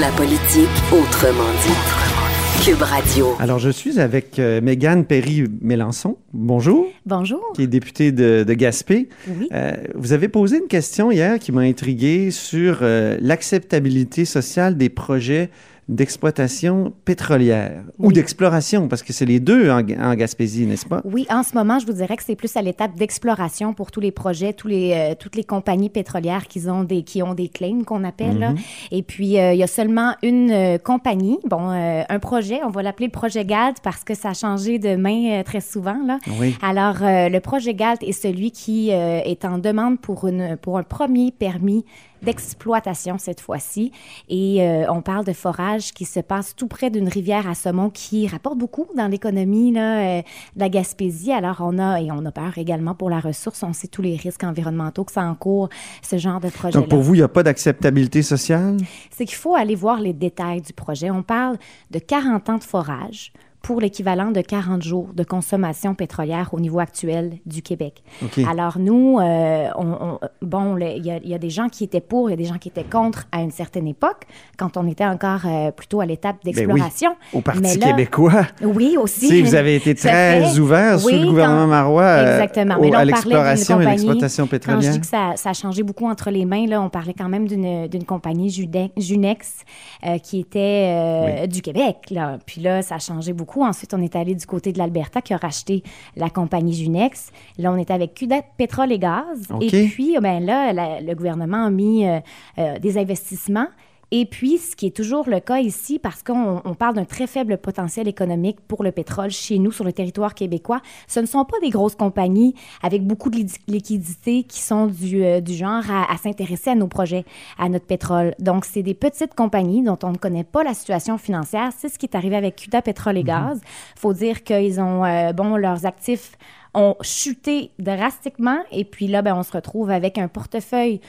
La 0.00 0.08
politique 0.12 0.66
autrement 0.90 1.52
dit. 1.62 2.64
Cube 2.64 2.80
Radio. 2.80 3.34
Alors, 3.38 3.58
je 3.58 3.68
suis 3.68 4.00
avec 4.00 4.38
euh, 4.38 4.62
Mégane 4.62 5.04
Perry-Mélençon. 5.04 6.16
Bonjour. 6.32 6.86
Bonjour. 7.04 7.42
Qui 7.54 7.64
est 7.64 7.66
députée 7.66 8.12
de, 8.12 8.46
de 8.48 8.54
Gaspé. 8.54 9.10
Oui. 9.28 9.50
Euh, 9.52 9.74
vous 9.94 10.14
avez 10.14 10.28
posé 10.28 10.56
une 10.56 10.68
question 10.68 11.10
hier 11.10 11.38
qui 11.38 11.52
m'a 11.52 11.60
intrigué 11.60 12.30
sur 12.30 12.78
euh, 12.80 13.18
l'acceptabilité 13.20 14.24
sociale 14.24 14.78
des 14.78 14.88
projets 14.88 15.50
d'exploitation 15.88 16.92
pétrolière 17.04 17.84
ou 17.98 18.12
d'exploration, 18.12 18.88
parce 18.88 19.04
que 19.04 19.12
c'est 19.12 19.24
les 19.24 19.38
deux 19.38 19.70
en, 19.70 19.78
en 19.78 20.14
Gaspésie, 20.14 20.66
n'est-ce 20.66 20.86
pas? 20.86 21.00
Oui, 21.04 21.26
en 21.30 21.44
ce 21.44 21.54
moment, 21.54 21.78
je 21.78 21.86
vous 21.86 21.92
dirais 21.92 22.16
que 22.16 22.24
c'est 22.24 22.34
plus 22.34 22.56
à 22.56 22.62
l'étape 22.62 22.96
d'exploration 22.96 23.72
pour 23.72 23.92
tous 23.92 24.00
les 24.00 24.10
projets, 24.10 24.52
tous 24.52 24.66
les, 24.66 24.92
euh, 24.94 25.14
toutes 25.18 25.36
les 25.36 25.44
compagnies 25.44 25.88
pétrolières 25.88 26.48
qui 26.48 26.68
ont 26.68 26.82
des, 26.82 27.02
qui 27.04 27.22
ont 27.22 27.34
des 27.34 27.48
claims 27.48 27.84
qu'on 27.84 28.02
appelle. 28.02 28.38
là. 28.38 28.52
Et 28.90 29.02
puis, 29.02 29.38
euh, 29.38 29.52
il 29.52 29.58
y 29.58 29.62
a 29.62 29.68
seulement 29.68 30.14
une 30.22 30.50
euh, 30.50 30.78
compagnie, 30.78 31.38
bon, 31.48 31.68
un 31.68 32.18
projet, 32.18 32.60
on 32.64 32.70
va 32.70 32.82
l'appeler 32.82 33.06
le 33.06 33.12
projet 33.12 33.44
GALT 33.44 33.74
parce 33.82 34.02
que 34.02 34.14
ça 34.14 34.30
a 34.30 34.34
changé 34.34 34.78
de 34.78 34.96
main 34.96 35.42
très 35.44 35.60
souvent. 35.60 35.98
Là. 36.04 36.18
Oui. 36.40 36.56
Alors, 36.62 36.96
le 37.00 37.38
projet 37.38 37.74
GALT 37.74 37.98
est 38.02 38.12
celui 38.12 38.50
qui 38.50 38.90
est 38.90 39.44
en 39.44 39.58
demande 39.58 40.00
pour, 40.00 40.26
une, 40.26 40.56
pour 40.56 40.78
un 40.78 40.82
premier 40.82 41.30
permis 41.30 41.84
d'exploitation 42.22 43.18
cette 43.18 43.40
fois-ci. 43.40 43.92
Et 44.28 44.62
euh, 44.62 44.90
on 44.90 45.02
parle 45.02 45.24
de 45.24 45.32
forage 45.32 45.92
qui 45.92 46.04
se 46.04 46.20
passe 46.20 46.54
tout 46.56 46.66
près 46.66 46.90
d'une 46.90 47.08
rivière 47.08 47.48
à 47.48 47.54
saumon 47.54 47.90
qui 47.90 48.26
rapporte 48.26 48.58
beaucoup 48.58 48.86
dans 48.96 49.08
l'économie 49.08 49.72
là, 49.72 50.18
euh, 50.18 50.22
de 50.54 50.60
la 50.60 50.68
Gaspésie. 50.68 51.32
Alors, 51.32 51.58
on 51.60 51.78
a, 51.78 52.00
et 52.00 52.10
on 52.10 52.24
a 52.24 52.32
peur 52.32 52.58
également 52.58 52.94
pour 52.94 53.10
la 53.10 53.20
ressource. 53.20 53.62
On 53.62 53.72
sait 53.72 53.88
tous 53.88 54.02
les 54.02 54.16
risques 54.16 54.44
environnementaux 54.44 55.04
que 55.04 55.12
ça 55.12 55.22
encourt, 55.22 55.68
ce 56.02 56.18
genre 56.18 56.40
de 56.40 56.48
projet-là. 56.48 56.80
Donc, 56.80 56.90
pour 56.90 57.00
vous, 57.00 57.14
il 57.14 57.18
n'y 57.18 57.24
a 57.24 57.28
pas 57.28 57.42
d'acceptabilité 57.42 58.22
sociale? 58.22 58.76
C'est 59.10 59.24
qu'il 59.24 59.36
faut 59.36 59.54
aller 59.54 59.74
voir 59.74 60.00
les 60.00 60.12
détails 60.12 60.62
du 60.62 60.72
projet. 60.72 61.10
On 61.10 61.22
parle 61.22 61.56
de 61.90 61.98
40 61.98 62.48
ans 62.50 62.58
de 62.58 62.64
forage 62.64 63.32
pour 63.66 63.80
l'équivalent 63.80 64.30
de 64.30 64.40
40 64.42 64.84
jours 64.84 65.08
de 65.12 65.24
consommation 65.24 65.96
pétrolière 65.96 66.50
au 66.52 66.60
niveau 66.60 66.78
actuel 66.78 67.32
du 67.46 67.62
Québec. 67.62 68.04
Alors 68.48 68.78
nous, 68.78 69.18
euh, 69.18 69.66
on, 69.76 69.86
on- 69.86 70.18
bon, 70.40 70.76
il 70.76 71.04
y, 71.04 71.10
a- 71.10 71.16
il 71.16 71.28
y 71.28 71.34
a 71.34 71.38
des 71.38 71.50
gens 71.50 71.68
qui 71.68 71.82
étaient 71.82 72.00
pour, 72.00 72.28
il 72.30 72.32
y 72.32 72.34
a 72.34 72.36
des 72.36 72.44
gens 72.44 72.58
qui 72.58 72.68
étaient 72.68 72.84
contre 72.84 73.24
à 73.32 73.40
une 73.42 73.50
certaine 73.50 73.88
époque, 73.88 74.22
quand 74.56 74.76
on 74.76 74.86
était 74.86 75.04
encore 75.04 75.40
euh, 75.46 75.72
plutôt 75.72 76.00
à 76.00 76.06
l'étape 76.06 76.36
Ben 76.44 76.50
oui, 76.50 76.54
d'exploration. 76.54 77.16
au 77.32 77.40
Parti 77.40 77.60
Mais 77.60 77.74
là- 77.74 77.86
québécois. 77.88 78.46
Oui, 78.62 78.96
aussi. 78.96 79.26
Sais, 79.26 79.42
vous 79.42 79.56
avez 79.56 79.74
été 79.74 79.90
à 79.90 79.94
très 79.94 80.44
fait. 80.44 80.60
ouvert 80.60 81.00
sous 81.00 81.08
le 81.08 81.26
gouvernement 81.26 81.62
quand- 81.62 81.66
Marois 81.66 82.02
euh, 82.04 82.34
Exactement. 82.40 82.76
au- 82.76 82.82
Mais 82.82 82.90
là, 82.90 82.98
à 82.98 83.02
on 83.02 83.04
d'une 83.06 83.14
l'exploration 83.14 83.80
et 83.80 83.84
l'exploitation 83.86 84.44
Quand 84.44 84.46
je 84.46 84.50
pétrolière. 84.58 84.92
dis 84.92 85.00
que 85.00 85.06
ça, 85.06 85.32
ça 85.34 85.50
a 85.50 85.54
changé 85.54 85.82
beaucoup 85.82 86.06
entre 86.08 86.30
les 86.30 86.44
mains, 86.44 86.66
là, 86.68 86.80
on 86.80 86.88
parlait 86.88 87.14
quand 87.18 87.28
même 87.28 87.48
d'une 87.48 88.04
compagnie 88.06 88.48
Junex 88.96 89.64
euh, 90.06 90.18
qui 90.18 90.38
était 90.38 91.48
du 91.48 91.62
Québec. 91.62 91.96
Là. 92.12 92.38
Puis 92.46 92.60
là, 92.60 92.82
ça 92.82 92.94
a 92.94 92.98
changé 93.00 93.32
beaucoup. 93.32 93.55
Ensuite, 93.62 93.94
on 93.94 94.02
est 94.02 94.14
allé 94.16 94.34
du 94.34 94.46
côté 94.46 94.72
de 94.72 94.78
l'Alberta 94.78 95.20
qui 95.22 95.34
a 95.34 95.36
racheté 95.36 95.82
la 96.16 96.30
compagnie 96.30 96.74
Junex. 96.74 97.30
Là, 97.58 97.72
on 97.72 97.76
est 97.76 97.90
avec 97.90 98.14
Cuda 98.14 98.42
Pétrole 98.56 98.92
et 98.92 98.98
Gaz. 98.98 99.48
Et 99.60 99.88
puis, 99.88 100.16
ben 100.20 100.44
là, 100.44 100.72
la- 100.72 101.00
le 101.00 101.14
gouvernement 101.14 101.64
a 101.66 101.70
mis 101.70 102.06
euh, 102.06 102.20
euh, 102.58 102.78
des 102.78 102.98
investissements. 102.98 103.68
Et 104.12 104.24
puis, 104.24 104.58
ce 104.58 104.76
qui 104.76 104.86
est 104.86 104.96
toujours 104.96 105.28
le 105.28 105.40
cas 105.40 105.58
ici, 105.58 105.98
parce 105.98 106.22
qu'on 106.22 106.62
on 106.64 106.74
parle 106.74 106.94
d'un 106.94 107.04
très 107.04 107.26
faible 107.26 107.58
potentiel 107.58 108.06
économique 108.06 108.60
pour 108.60 108.84
le 108.84 108.92
pétrole 108.92 109.30
chez 109.30 109.58
nous, 109.58 109.72
sur 109.72 109.84
le 109.84 109.92
territoire 109.92 110.34
québécois, 110.34 110.80
ce 111.08 111.18
ne 111.18 111.26
sont 111.26 111.44
pas 111.44 111.58
des 111.60 111.70
grosses 111.70 111.96
compagnies 111.96 112.54
avec 112.82 113.04
beaucoup 113.04 113.30
de 113.30 113.44
liquidités 113.66 114.44
qui 114.44 114.60
sont 114.60 114.86
du, 114.86 115.24
euh, 115.24 115.40
du 115.40 115.54
genre 115.54 115.82
à, 115.90 116.12
à 116.12 116.16
s'intéresser 116.18 116.70
à 116.70 116.74
nos 116.76 116.86
projets, 116.86 117.24
à 117.58 117.68
notre 117.68 117.86
pétrole. 117.86 118.34
Donc, 118.38 118.64
c'est 118.64 118.84
des 118.84 118.94
petites 118.94 119.34
compagnies 119.34 119.82
dont 119.82 119.98
on 120.04 120.12
ne 120.12 120.18
connaît 120.18 120.44
pas 120.44 120.62
la 120.62 120.74
situation 120.74 121.18
financière. 121.18 121.70
C'est 121.76 121.88
ce 121.88 121.98
qui 121.98 122.06
est 122.06 122.14
arrivé 122.14 122.36
avec 122.36 122.54
Cuda 122.54 122.82
Pétrole 122.82 123.18
et 123.18 123.24
Gaz. 123.24 123.60
faut 123.96 124.12
dire 124.12 124.44
qu'ils 124.44 124.80
ont, 124.80 125.04
euh, 125.04 125.32
bon, 125.32 125.56
leurs 125.56 125.84
actifs 125.84 126.38
ont 126.74 126.94
chuté 127.00 127.72
drastiquement. 127.80 128.60
Et 128.70 128.84
puis 128.84 129.08
là, 129.08 129.22
ben, 129.22 129.34
on 129.34 129.42
se 129.42 129.50
retrouve 129.50 129.90
avec 129.90 130.16
un 130.16 130.28
portefeuille 130.28 131.00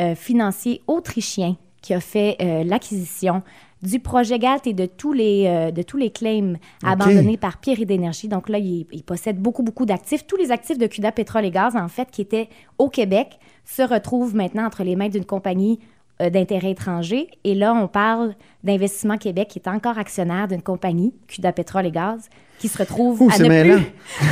euh, 0.00 0.14
financier 0.14 0.80
autrichien 0.86 1.56
qui 1.86 1.94
a 1.94 2.00
fait 2.00 2.36
euh, 2.40 2.64
l'acquisition 2.64 3.44
du 3.80 4.00
projet 4.00 4.40
GALT 4.40 4.62
et 4.64 4.72
de 4.72 4.86
tous 4.86 5.12
les, 5.12 5.44
euh, 5.46 5.70
de 5.70 5.82
tous 5.82 5.96
les 5.96 6.10
claims 6.10 6.56
abandonnés 6.82 7.36
par 7.36 7.58
Pierre 7.58 7.78
et 7.80 7.84
d'énergie. 7.84 8.26
Donc 8.26 8.48
là, 8.48 8.58
il, 8.58 8.88
il 8.90 9.04
possède 9.04 9.38
beaucoup, 9.38 9.62
beaucoup 9.62 9.86
d'actifs. 9.86 10.26
Tous 10.26 10.36
les 10.36 10.50
actifs 10.50 10.78
de 10.78 10.88
CUDA 10.88 11.12
Pétrole 11.12 11.44
et 11.44 11.52
Gaz, 11.52 11.76
en 11.76 11.86
fait, 11.86 12.10
qui 12.10 12.22
étaient 12.22 12.48
au 12.78 12.88
Québec, 12.88 13.38
se 13.64 13.82
retrouvent 13.82 14.34
maintenant 14.34 14.66
entre 14.66 14.82
les 14.82 14.96
mains 14.96 15.08
d'une 15.08 15.24
compagnie 15.24 15.78
euh, 16.20 16.28
d'intérêt 16.28 16.72
étranger. 16.72 17.28
Et 17.44 17.54
là, 17.54 17.72
on 17.72 17.86
parle 17.86 18.34
d'Investissement 18.66 19.16
Québec, 19.16 19.48
qui 19.48 19.58
est 19.58 19.68
encore 19.68 19.96
actionnaire 19.98 20.48
d'une 20.48 20.62
compagnie, 20.62 21.14
CUDA 21.28 21.52
Pétrole 21.52 21.86
et 21.86 21.90
Gaz, 21.90 22.28
qui 22.58 22.68
se 22.68 22.78
retrouve 22.78 23.20
Ouh, 23.20 23.28
à, 23.30 23.38
ne 23.38 23.48
plus, 23.62 23.82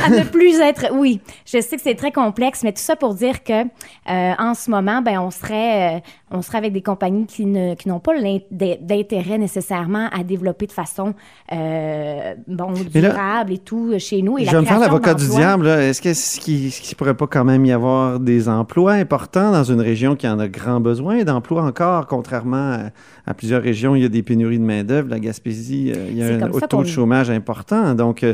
à 0.03 0.09
ne 0.09 0.23
plus 0.23 0.59
être... 0.59 0.87
Oui, 0.93 1.21
je 1.45 1.61
sais 1.61 1.75
que 1.75 1.81
c'est 1.83 1.93
très 1.93 2.11
complexe, 2.11 2.63
mais 2.63 2.71
tout 2.73 2.81
ça 2.81 2.95
pour 2.95 3.13
dire 3.13 3.43
que 3.43 3.61
euh, 3.63 4.33
en 4.39 4.55
ce 4.55 4.71
moment, 4.71 5.03
ben, 5.03 5.19
on, 5.19 5.29
serait, 5.29 5.97
euh, 5.97 5.99
on 6.31 6.41
serait 6.41 6.57
avec 6.57 6.73
des 6.73 6.81
compagnies 6.81 7.27
qui 7.27 7.45
ne- 7.45 7.75
qui 7.75 7.87
n'ont 7.87 7.99
pas 7.99 8.13
d'intérêt 8.51 9.37
nécessairement 9.37 10.07
à 10.11 10.23
développer 10.23 10.65
de 10.65 10.71
façon 10.71 11.13
euh, 11.51 12.33
bon, 12.47 12.71
là, 12.71 13.01
durable 13.01 13.53
et 13.53 13.57
tout 13.59 13.93
chez 13.99 14.23
nous. 14.23 14.39
Et 14.39 14.45
Je 14.45 14.51
vais 14.51 14.61
me 14.61 14.65
faire 14.65 14.79
l'avocat 14.79 15.13
du 15.13 15.27
diable. 15.27 15.67
là. 15.67 15.81
Est-ce 15.87 16.01
que 16.01 16.13
ce 16.15 16.39
qui, 16.39 16.71
ce 16.71 16.81
qui 16.81 16.95
pourrait 16.95 17.13
pas 17.13 17.27
quand 17.27 17.43
même 17.45 17.63
y 17.65 17.71
avoir 17.71 18.19
des 18.19 18.49
emplois 18.49 18.93
importants 18.93 19.51
dans 19.51 19.63
une 19.63 19.81
région 19.81 20.15
qui 20.15 20.27
en 20.27 20.39
a 20.39 20.47
grand 20.47 20.79
besoin 20.79 21.23
d'emplois 21.23 21.61
encore, 21.63 22.07
contrairement 22.07 22.73
à, 22.73 22.79
à 23.27 23.33
plusieurs 23.35 23.61
régions, 23.61 23.95
il 23.95 24.01
y 24.01 24.05
a 24.05 24.09
des 24.09 24.23
pénuries 24.25 24.59
de 24.59 24.63
main 24.63 24.83
d'œuvre. 24.83 25.09
La 25.09 25.19
Gaspésie, 25.19 25.93
euh, 25.95 26.07
il 26.09 26.17
y 26.17 26.23
a 26.23 26.27
un 26.27 26.49
taux 26.67 26.83
de 26.83 26.87
chômage 26.87 27.29
important. 27.29 27.95
Donc, 27.95 28.25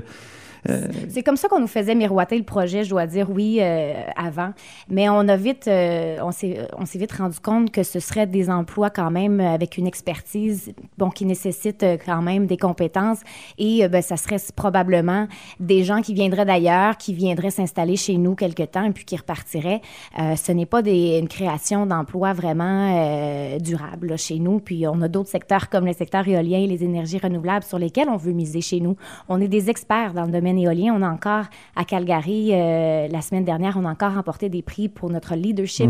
euh, 0.69 0.87
C'est 1.09 1.23
comme 1.23 1.37
ça 1.37 1.47
qu'on 1.47 1.59
nous 1.59 1.67
faisait 1.67 1.95
miroiter 1.95 2.37
le 2.37 2.43
projet, 2.43 2.83
je 2.83 2.89
dois 2.89 3.07
dire, 3.07 3.29
oui, 3.29 3.57
euh, 3.61 3.93
avant. 4.15 4.53
Mais 4.89 5.09
on 5.09 5.27
a 5.27 5.35
vite, 5.35 5.67
euh, 5.67 6.17
on 6.21 6.31
s'est, 6.31 6.67
vite 6.95 7.11
rendu 7.13 7.39
compte 7.39 7.71
que 7.71 7.83
ce 7.83 7.99
serait 7.99 8.27
des 8.27 8.49
emplois 8.49 8.89
quand 8.89 9.11
même 9.11 9.39
avec 9.39 9.77
une 9.77 9.87
expertise, 9.87 10.73
bon, 10.97 11.09
qui 11.09 11.25
nécessite 11.25 11.85
quand 12.05 12.21
même 12.21 12.45
des 12.45 12.57
compétences. 12.57 13.19
Et 13.57 13.87
ben, 13.87 14.01
ça 14.01 14.17
serait 14.17 14.37
probablement 14.55 15.27
des 15.59 15.83
gens 15.83 16.01
qui 16.01 16.13
viendraient 16.13 16.45
d'ailleurs, 16.45 16.97
qui 16.97 17.13
viendraient 17.13 17.51
s'installer 17.51 17.95
chez 17.95 18.17
nous 18.17 18.35
quelque 18.35 18.63
temps 18.63 18.83
et 18.83 18.91
puis 18.91 19.05
qui 19.05 19.15
repartiraient. 19.15 19.81
Ce 20.17 20.51
n'est 20.51 20.65
pas 20.65 20.81
une 20.81 21.27
création 21.27 21.85
d'emplois 21.85 22.33
vraiment 22.33 23.57
durable 23.59 24.17
chez 24.17 24.39
nous. 24.39 24.59
Puis 24.59 24.87
on 24.87 25.01
a 25.01 25.07
d'autres 25.07 25.29
secteurs 25.29 25.69
comme 25.69 25.85
le 25.85 25.93
secteur 25.93 26.27
éolien 26.27 26.59
et 26.59 26.67
les 26.67 26.83
énergies 26.83 27.19
renouvelables 27.19 27.65
sur 27.65 27.79
lesquels 27.79 28.09
on 28.09 28.17
veut 28.17 28.33
miser 28.33 28.61
chez 28.61 28.79
nous. 28.79 28.95
On 29.29 29.41
est 29.41 29.47
des 29.47 29.69
experts 29.69 30.13
dans 30.13 30.25
le 30.25 30.31
domaine 30.31 30.50
éolien. 30.55 30.93
On 30.97 31.01
a 31.01 31.09
encore 31.09 31.45
à 31.75 31.83
Calgary, 31.85 32.49
euh, 32.53 33.07
la 33.07 33.21
semaine 33.21 33.45
dernière, 33.45 33.77
on 33.79 33.85
a 33.85 33.91
encore 33.91 34.13
remporté 34.13 34.49
des 34.49 34.61
prix 34.61 34.89
pour 34.89 35.09
notre 35.09 35.35
leadership 35.35 35.89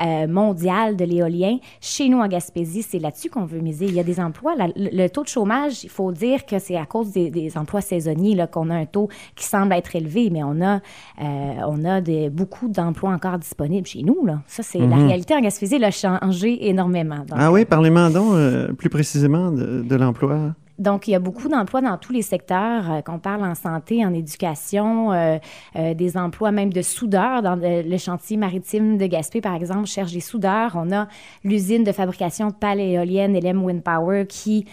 euh, 0.00 0.26
mondial 0.26 0.96
de 0.96 1.04
l'éolien. 1.04 1.58
Chez 1.80 2.08
nous, 2.08 2.18
en 2.18 2.28
Gaspésie, 2.28 2.82
c'est 2.82 2.98
là-dessus 2.98 3.30
qu'on 3.30 3.44
veut 3.44 3.60
miser. 3.60 3.86
Il 3.86 3.94
y 3.94 4.00
a 4.00 4.04
des 4.04 4.20
emplois. 4.20 4.54
La- 4.56 4.68
le, 4.68 4.90
le 4.92 5.08
taux 5.08 5.22
de 5.22 5.28
chômage, 5.28 5.84
il 5.84 5.90
faut 5.90 6.12
dire 6.12 6.44
que 6.46 6.58
c'est 6.58 6.76
à 6.76 6.86
cause 6.86 7.12
des, 7.12 7.30
des 7.30 7.56
emplois 7.56 7.80
saisonniers 7.80 8.36
qu'on 8.50 8.70
a 8.70 8.74
un 8.74 8.86
taux 8.86 9.08
qui 9.36 9.44
semble 9.44 9.72
être 9.74 9.94
élevé, 9.96 10.30
mais 10.30 10.42
on 10.42 10.60
a, 10.60 10.76
euh, 10.76 11.54
on 11.68 11.84
a 11.84 12.00
beaucoup 12.30 12.68
d'emplois 12.68 13.10
encore 13.12 13.38
disponibles 13.38 13.86
chez 13.86 14.02
nous. 14.02 14.24
Là. 14.26 14.40
Ça, 14.46 14.62
c'est 14.62 14.78
la 14.78 14.96
réalité 14.96 15.34
en 15.34 15.40
Gaspésie. 15.40 15.76
Elle 15.76 15.84
a 15.84 15.90
changé 15.90 16.68
énormément. 16.68 17.18
Donc, 17.18 17.36
ah 17.36 17.52
oui, 17.52 17.64
parlez-moi 17.64 18.10
donc 18.10 18.34
plus 18.76 18.88
précisément 18.88 19.50
de, 19.50 19.82
de 19.82 19.96
l'emploi. 19.96 20.54
Donc, 20.78 21.06
il 21.06 21.12
y 21.12 21.14
a 21.14 21.18
beaucoup 21.18 21.48
d'emplois 21.48 21.80
dans 21.80 21.96
tous 21.98 22.12
les 22.12 22.22
secteurs, 22.22 22.90
euh, 22.90 23.00
qu'on 23.02 23.18
parle 23.18 23.44
en 23.44 23.54
santé, 23.54 24.04
en 24.04 24.12
éducation, 24.14 25.12
euh, 25.12 25.38
euh, 25.76 25.94
des 25.94 26.16
emplois 26.16 26.50
même 26.50 26.72
de 26.72 26.82
soudeurs. 26.82 27.42
Dans 27.42 27.54
le, 27.56 27.82
le 27.82 27.98
chantier 27.98 28.36
maritime 28.36 28.98
de 28.98 29.06
Gaspé, 29.06 29.40
par 29.40 29.54
exemple, 29.54 29.86
cherche 29.86 30.12
des 30.12 30.20
soudeurs. 30.20 30.72
On 30.74 30.90
a 30.92 31.08
l'usine 31.44 31.84
de 31.84 31.92
fabrication 31.92 32.48
de 32.48 32.54
pales 32.54 32.80
éoliennes, 32.80 33.38
LM 33.38 33.62
Wind 33.62 33.82
Power, 33.82 34.26
qui 34.28 34.66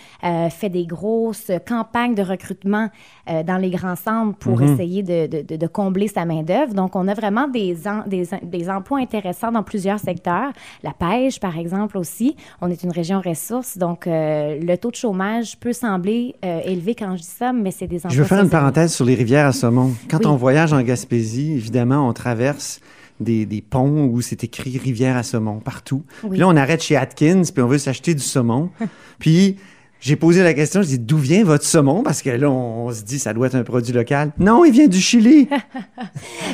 fait 0.50 0.70
des 0.70 0.86
grosses 0.86 1.52
campagnes 1.68 2.16
de 2.16 2.24
recrutement 2.24 2.90
dans 3.28 3.58
les 3.58 3.70
grands 3.70 3.96
centres 3.96 4.38
pour 4.38 4.62
essayer 4.62 5.04
de, 5.04 5.28
de- 5.28 5.42
de- 5.42 5.56
de 5.56 5.68
combler 5.68 6.08
sa 6.08 6.26
main-d'œuvre. 6.26 6.74
Donc, 6.74 6.96
on 6.96 7.08
a 7.08 7.14
vraiment 7.14 7.48
des, 7.48 7.88
en- 7.88 8.04
des, 8.08 8.28
des 8.44 8.70
emplois 8.70 9.00
intéressants 9.00 9.52
dans 9.52 9.64
plusieurs 9.64 10.00
secteurs. 10.00 10.52
La 10.84 10.92
pêche, 10.94 11.40
par 11.40 11.58
exemple, 11.58 11.98
aussi. 11.98 12.36
On 12.62 12.70
est 12.70 12.84
une 12.84 12.92
région 12.92 13.22
ressource, 13.22 13.78
donc 13.78 14.06
le 14.08 14.76
taux 14.78 14.92
de 14.92 14.96
chômage 14.96 15.60
peut 15.60 15.74
sembler 15.90 16.36
euh, 16.46 16.62
élevé 16.66 16.94
quand 16.96 17.16
je 17.16 17.22
dis 17.22 17.28
ça, 17.28 17.52
mais 17.52 17.72
c'est 17.72 17.88
des 17.88 17.98
emplois 17.98 18.12
Je 18.12 18.22
veux 18.22 18.28
faire 18.28 18.42
une 18.44 18.50
parenthèse 18.50 18.94
sur 18.94 19.06
les 19.06 19.16
rivières 19.16 19.48
à 19.48 19.52
saumon. 19.54 19.94
Quand 20.10 20.20
Oui. 20.20 20.26
on 20.28 20.36
voyage 20.36 20.72
en 20.74 20.82
Gaspésie, 20.82 21.54
évidemment, 21.54 22.08
on 22.08 22.14
traverse 22.14 22.80
des, 23.20 23.46
des 23.46 23.62
ponts 23.62 24.06
où 24.06 24.22
c'est 24.22 24.44
écrit 24.44 24.78
rivière 24.78 25.18
à 25.18 25.24
saumon 25.24 25.60
partout. 25.60 26.04
Oui. 26.24 26.30
Puis 26.32 26.40
là, 26.40 26.48
on 26.48 26.56
arrête 26.56 26.82
chez 26.84 26.96
Atkins, 26.96 27.42
puis 27.54 27.64
on 27.64 27.68
veut 27.68 27.78
s'acheter 27.80 28.14
du 28.14 28.22
saumon. 28.24 28.70
puis 29.20 29.58
j'ai 30.00 30.16
posé 30.16 30.44
la 30.44 30.54
question, 30.54 30.82
je 30.82 30.88
dis 30.88 31.00
d'où 31.00 31.18
vient 31.18 31.44
votre 31.44 31.66
saumon? 31.66 32.04
Parce 32.04 32.22
que 32.22 32.30
là, 32.30 32.50
on, 32.50 32.88
on 32.88 32.92
se 32.94 33.04
dit 33.04 33.20
ça 33.20 33.34
doit 33.34 33.48
être 33.48 33.56
un 33.56 33.64
produit 33.64 33.94
local. 33.94 34.32
Non, 34.40 34.64
il 34.66 34.72
vient 34.72 34.88
du 34.88 35.00
Chili. 35.00 35.48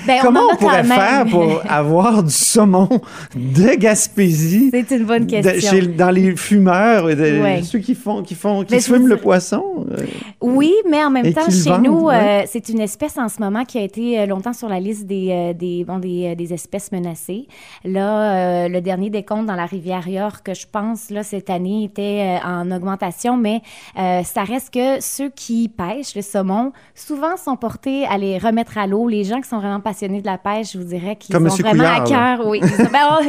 Ben, 0.07 0.19
Comment 0.21 0.41
en 0.41 0.53
on, 0.53 0.55
pourrait 0.57 0.83
faire 0.83 1.25
pour 1.25 1.61
avoir 1.67 2.21
du 2.21 2.31
saumon 2.31 2.87
de 3.35 3.75
Gaspésie? 3.75 4.69
C'est 4.71 4.91
une 4.97 5.05
bonne 5.05 5.25
de- 5.25 5.31
question. 5.41 5.71
chez- 5.71 5.87
dans 5.87 6.11
les 6.11 6.35
fumeurs, 6.35 7.05
de- 7.07 7.41
Ouais. 7.41 7.61
ceux 7.63 7.79
qui 7.79 7.95
font 7.95 8.21
qui 8.21 8.35
font 8.35 8.63
qui 8.63 8.73
Mais 8.75 8.79
vous 8.79 9.05
le 9.07 9.17
poisson 9.17 9.85
euh, 9.91 10.03
Oui, 10.41 10.73
mais 10.89 11.03
en 11.03 11.09
même 11.09 11.33
temps, 11.33 11.49
chez 11.49 11.69
vendent, 11.69 11.83
nous, 11.85 11.99
ouais. 12.05 12.43
euh, 12.43 12.47
c'est 12.47 12.69
une 12.69 12.79
espèce 12.81 13.17
en 13.17 13.29
ce 13.29 13.39
moment 13.39 13.63
qui 13.65 13.77
a 13.79 13.81
été 13.81 14.19
euh, 14.19 14.25
longtemps 14.27 14.53
sur 14.53 14.69
la 14.69 14.79
liste 14.79 15.05
des, 15.07 15.29
euh, 15.31 15.53
des, 15.53 15.83
bon, 15.83 15.97
des, 15.99 16.35
des 16.35 16.53
espèces 16.53 16.91
menacées. 16.91 17.47
Là, 17.83 18.67
le 18.67 18.79
dernier 18.81 19.09
décompte 19.09 19.45
dans 19.47 19.55
la 19.55 19.65
rivière 19.65 20.07
York, 20.07 20.49
je 20.53 20.65
pense, 20.71 21.09
là, 21.09 21.23
cette 21.23 21.49
année, 21.49 21.83
était 21.85 22.37
en 22.45 22.69
augmentation, 22.71 23.34
mais 23.37 23.61
euh, 23.97 24.23
ça 24.23 24.43
reste 24.43 24.73
que 24.73 24.99
ceux 25.01 25.29
qui 25.29 25.69
pêchent 25.69 26.15
le 26.15 26.21
saumon, 26.21 26.71
souvent 26.93 27.37
sont 27.37 27.55
portés 27.55 28.05
à 28.05 28.17
les 28.17 28.37
remettre 28.37 28.77
à 28.77 28.87
l'eau. 28.87 29.07
Les 29.07 29.23
gens 29.23 29.41
qui 29.41 29.47
sont 29.49 29.59
vraiment 29.59 29.79
passionnés 29.79 30.21
de 30.21 30.25
la 30.25 30.37
pêche, 30.37 30.73
je 30.73 30.77
vous 30.77 30.83
dirais 30.83 31.15
qu'ils 31.15 31.35
ont 31.35 31.39
Monsieur 31.39 31.63
vraiment 31.63 31.83
Couillard, 32.03 32.31
à 32.33 32.37
cœur. 32.37 32.47
Oui, 32.47 32.59
Ben, 32.61 32.99
oh, 33.11 33.23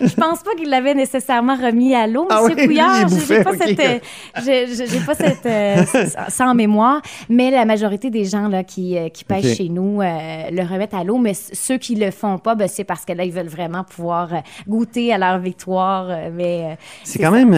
je 0.00 0.14
pense 0.14 0.42
pas 0.42 0.54
qu'il 0.56 0.68
l'avait 0.68 0.94
nécessairement 0.94 1.56
remis 1.56 1.94
à 1.94 2.06
l'eau, 2.06 2.26
Ah 2.30 2.40
Monsieur 2.42 2.56
il 2.58 2.66
Couillard. 2.66 3.08
j'ai- 3.08 3.42
pas 3.42 3.50
ok. 3.52 3.56
cette, 3.66 3.80
euh, 3.80 4.66
j'ai 4.88 5.00
pas 5.00 5.14
cette 5.14 5.46
euh, 5.46 5.84
ça 6.28 6.46
en 6.46 6.54
mémoire, 6.54 7.00
mais 7.28 7.50
la 7.50 7.64
majorité 7.64 8.10
des 8.10 8.24
gens 8.24 8.48
là 8.48 8.64
qui, 8.64 8.96
qui 9.12 9.24
pêchent 9.24 9.56
chez 9.56 9.68
nous 9.68 10.00
euh, 10.00 10.50
le 10.50 10.62
remettent 10.62 10.94
à 10.94 11.04
l'eau, 11.04 11.18
mais 11.18 11.34
ceux 11.34 11.78
qui 11.78 11.94
le 11.94 12.10
font 12.10 12.38
pas, 12.38 12.54
ben, 12.54 12.68
c'est 12.68 12.84
parce 12.84 13.04
que 13.04 13.12
là 13.12 13.24
ils 13.24 13.32
veulent 13.32 13.48
vraiment 13.48 13.84
pouvoir 13.84 14.28
goûter 14.68 15.12
à 15.12 15.18
leur 15.18 15.38
victoire. 15.38 16.06
mais 16.32 16.76
C'est 17.04 17.18
quand 17.18 17.30
ça, 17.32 17.44
même 17.44 17.52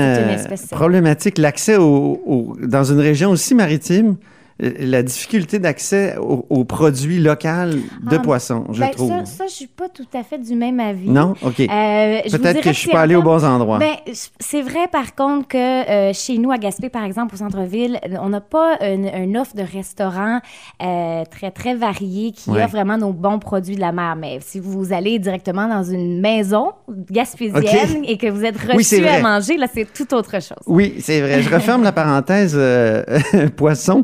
l'accès 1.39 1.77
dans 1.77 2.85
une 2.85 3.01
région 3.01 3.31
aussi 3.31 3.55
maritime. 3.55 4.17
Euh, 4.63 4.71
la 4.79 5.03
difficulté 5.03 5.59
d'accès 5.59 6.17
aux, 6.17 6.47
aux 6.49 6.65
produits 6.65 7.19
locaux 7.19 7.45
de 7.45 8.17
Ah, 8.17 8.19
poissons, 8.21 8.65
je 8.73 8.81
Ben, 8.81 8.91
trouve. 8.91 9.11
Ça, 9.11 9.25
ça, 9.25 9.45
je 9.49 9.53
suis 9.53 9.67
pas 9.67 9.89
tout 9.89 10.07
à 10.15 10.23
fait 10.23 10.39
du 10.39 10.55
même 10.55 10.79
avis. 10.81 11.11
Non? 11.11 11.35
OK. 11.43 11.61
Euh, 11.61 12.21
Peut-être 12.31 12.61
que 12.61 12.69
je 12.73 12.79
suis 12.79 12.87
c'est 12.89 12.93
pas 12.93 13.01
allé 13.03 13.17
aux 13.17 13.23
bons 13.23 13.45
endroits. 13.45 13.79
Ben, 13.79 13.95
c'est 14.39 14.63
vrai, 14.63 14.87
par 14.93 15.15
contre, 15.15 15.49
que 15.49 15.59
euh, 15.59 16.13
chez 16.13 16.39
nous, 16.39 16.51
à 16.53 16.59
Gaspé, 16.59 16.89
par 16.89 17.05
exemple, 17.05 17.35
au 17.35 17.39
centre-ville, 17.39 17.99
on 18.23 18.29
n'a 18.29 18.41
pas 18.41 18.77
une, 18.81 19.07
une 19.07 19.37
offre 19.37 19.57
de 19.57 19.63
restaurant 19.63 20.41
euh, 20.83 21.25
très, 21.31 21.51
très 21.51 21.75
variée 21.75 22.33
qui 22.33 22.51
Ouais. 22.51 22.63
offre 22.63 22.73
vraiment 22.77 22.97
nos 22.99 23.13
bons 23.13 23.39
produits 23.41 23.75
de 23.75 23.81
la 23.81 23.91
mer. 23.93 24.15
Mais 24.17 24.39
si 24.41 24.61
vous 24.61 24.93
allez 24.93 25.19
directement 25.19 25.67
dans 25.67 25.83
une 25.83 26.21
maison 26.21 26.73
gaspésienne 27.11 28.05
et 28.07 28.17
que 28.17 28.29
vous 28.29 28.45
êtes 28.45 28.57
reçu 28.61 29.05
à 29.07 29.21
manger, 29.21 29.57
là, 29.57 29.67
c'est 29.73 29.87
tout 29.93 30.15
autre 30.15 30.33
chose. 30.41 30.59
Oui, 30.67 30.95
c'est 31.01 31.21
vrai. 31.21 31.43
Je 31.43 31.51
referme 31.53 31.83
la 31.83 31.93
parenthèse 31.93 32.57
poisson 33.57 34.03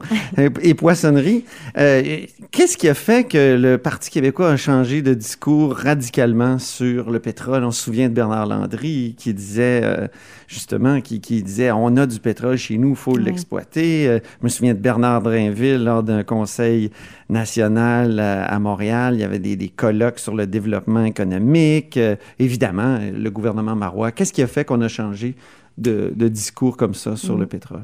et 0.62 0.74
poissonnerie. 0.74 1.44
Euh, 1.76 2.18
Qu'est-ce 2.50 2.76
qui 2.76 2.88
a 2.88 2.94
fait 2.94 3.24
que 3.24 3.56
le 3.56 3.78
Parti 3.78 4.10
québécois 4.10 4.50
a 4.50 4.56
changé 4.56 5.02
de 5.02 5.14
discours 5.14 5.74
radicalement 5.74 6.58
sur 6.58 7.10
le 7.10 7.20
pétrole? 7.20 7.62
On 7.64 7.70
se 7.70 7.82
souvient 7.82 8.08
de 8.08 8.14
Bernard 8.14 8.46
Landry 8.46 9.14
qui 9.16 9.32
disait, 9.34 9.80
euh, 9.84 10.08
justement, 10.48 11.00
qui, 11.00 11.20
qui 11.20 11.42
disait, 11.42 11.70
on 11.70 11.96
a 11.96 12.06
du 12.06 12.18
pétrole 12.18 12.56
chez 12.56 12.76
nous, 12.78 12.90
il 12.90 12.96
faut 12.96 13.14
Oui. 13.16 13.22
l'exploiter. 13.24 14.08
Euh, 14.08 14.18
je 14.40 14.44
me 14.44 14.48
souviens 14.48 14.74
de 14.74 14.80
Bernard 14.80 15.22
Drainville 15.22 15.84
lors 15.84 16.02
d'un 16.02 16.22
conseil 16.24 16.90
national 17.28 18.18
à 18.18 18.58
Montréal. 18.58 19.14
Il 19.14 19.20
y 19.20 19.24
avait 19.24 19.38
des, 19.38 19.56
des 19.56 19.68
colloques 19.68 20.18
sur 20.18 20.34
le 20.34 20.46
développement 20.46 21.04
économique. 21.04 21.98
Évidemment, 22.38 22.98
le 23.12 23.30
gouvernement 23.30 23.76
marois. 23.76 24.10
Qu'est-ce 24.12 24.32
qui 24.32 24.42
a 24.42 24.46
fait 24.46 24.64
qu'on 24.64 24.80
a 24.80 24.88
changé 24.88 25.34
de, 25.78 26.12
de 26.14 26.28
discours 26.28 26.76
comme 26.76 26.94
ça 26.94 27.16
sur 27.16 27.36
Mm. 27.36 27.40
le 27.40 27.46
pétrole? 27.46 27.82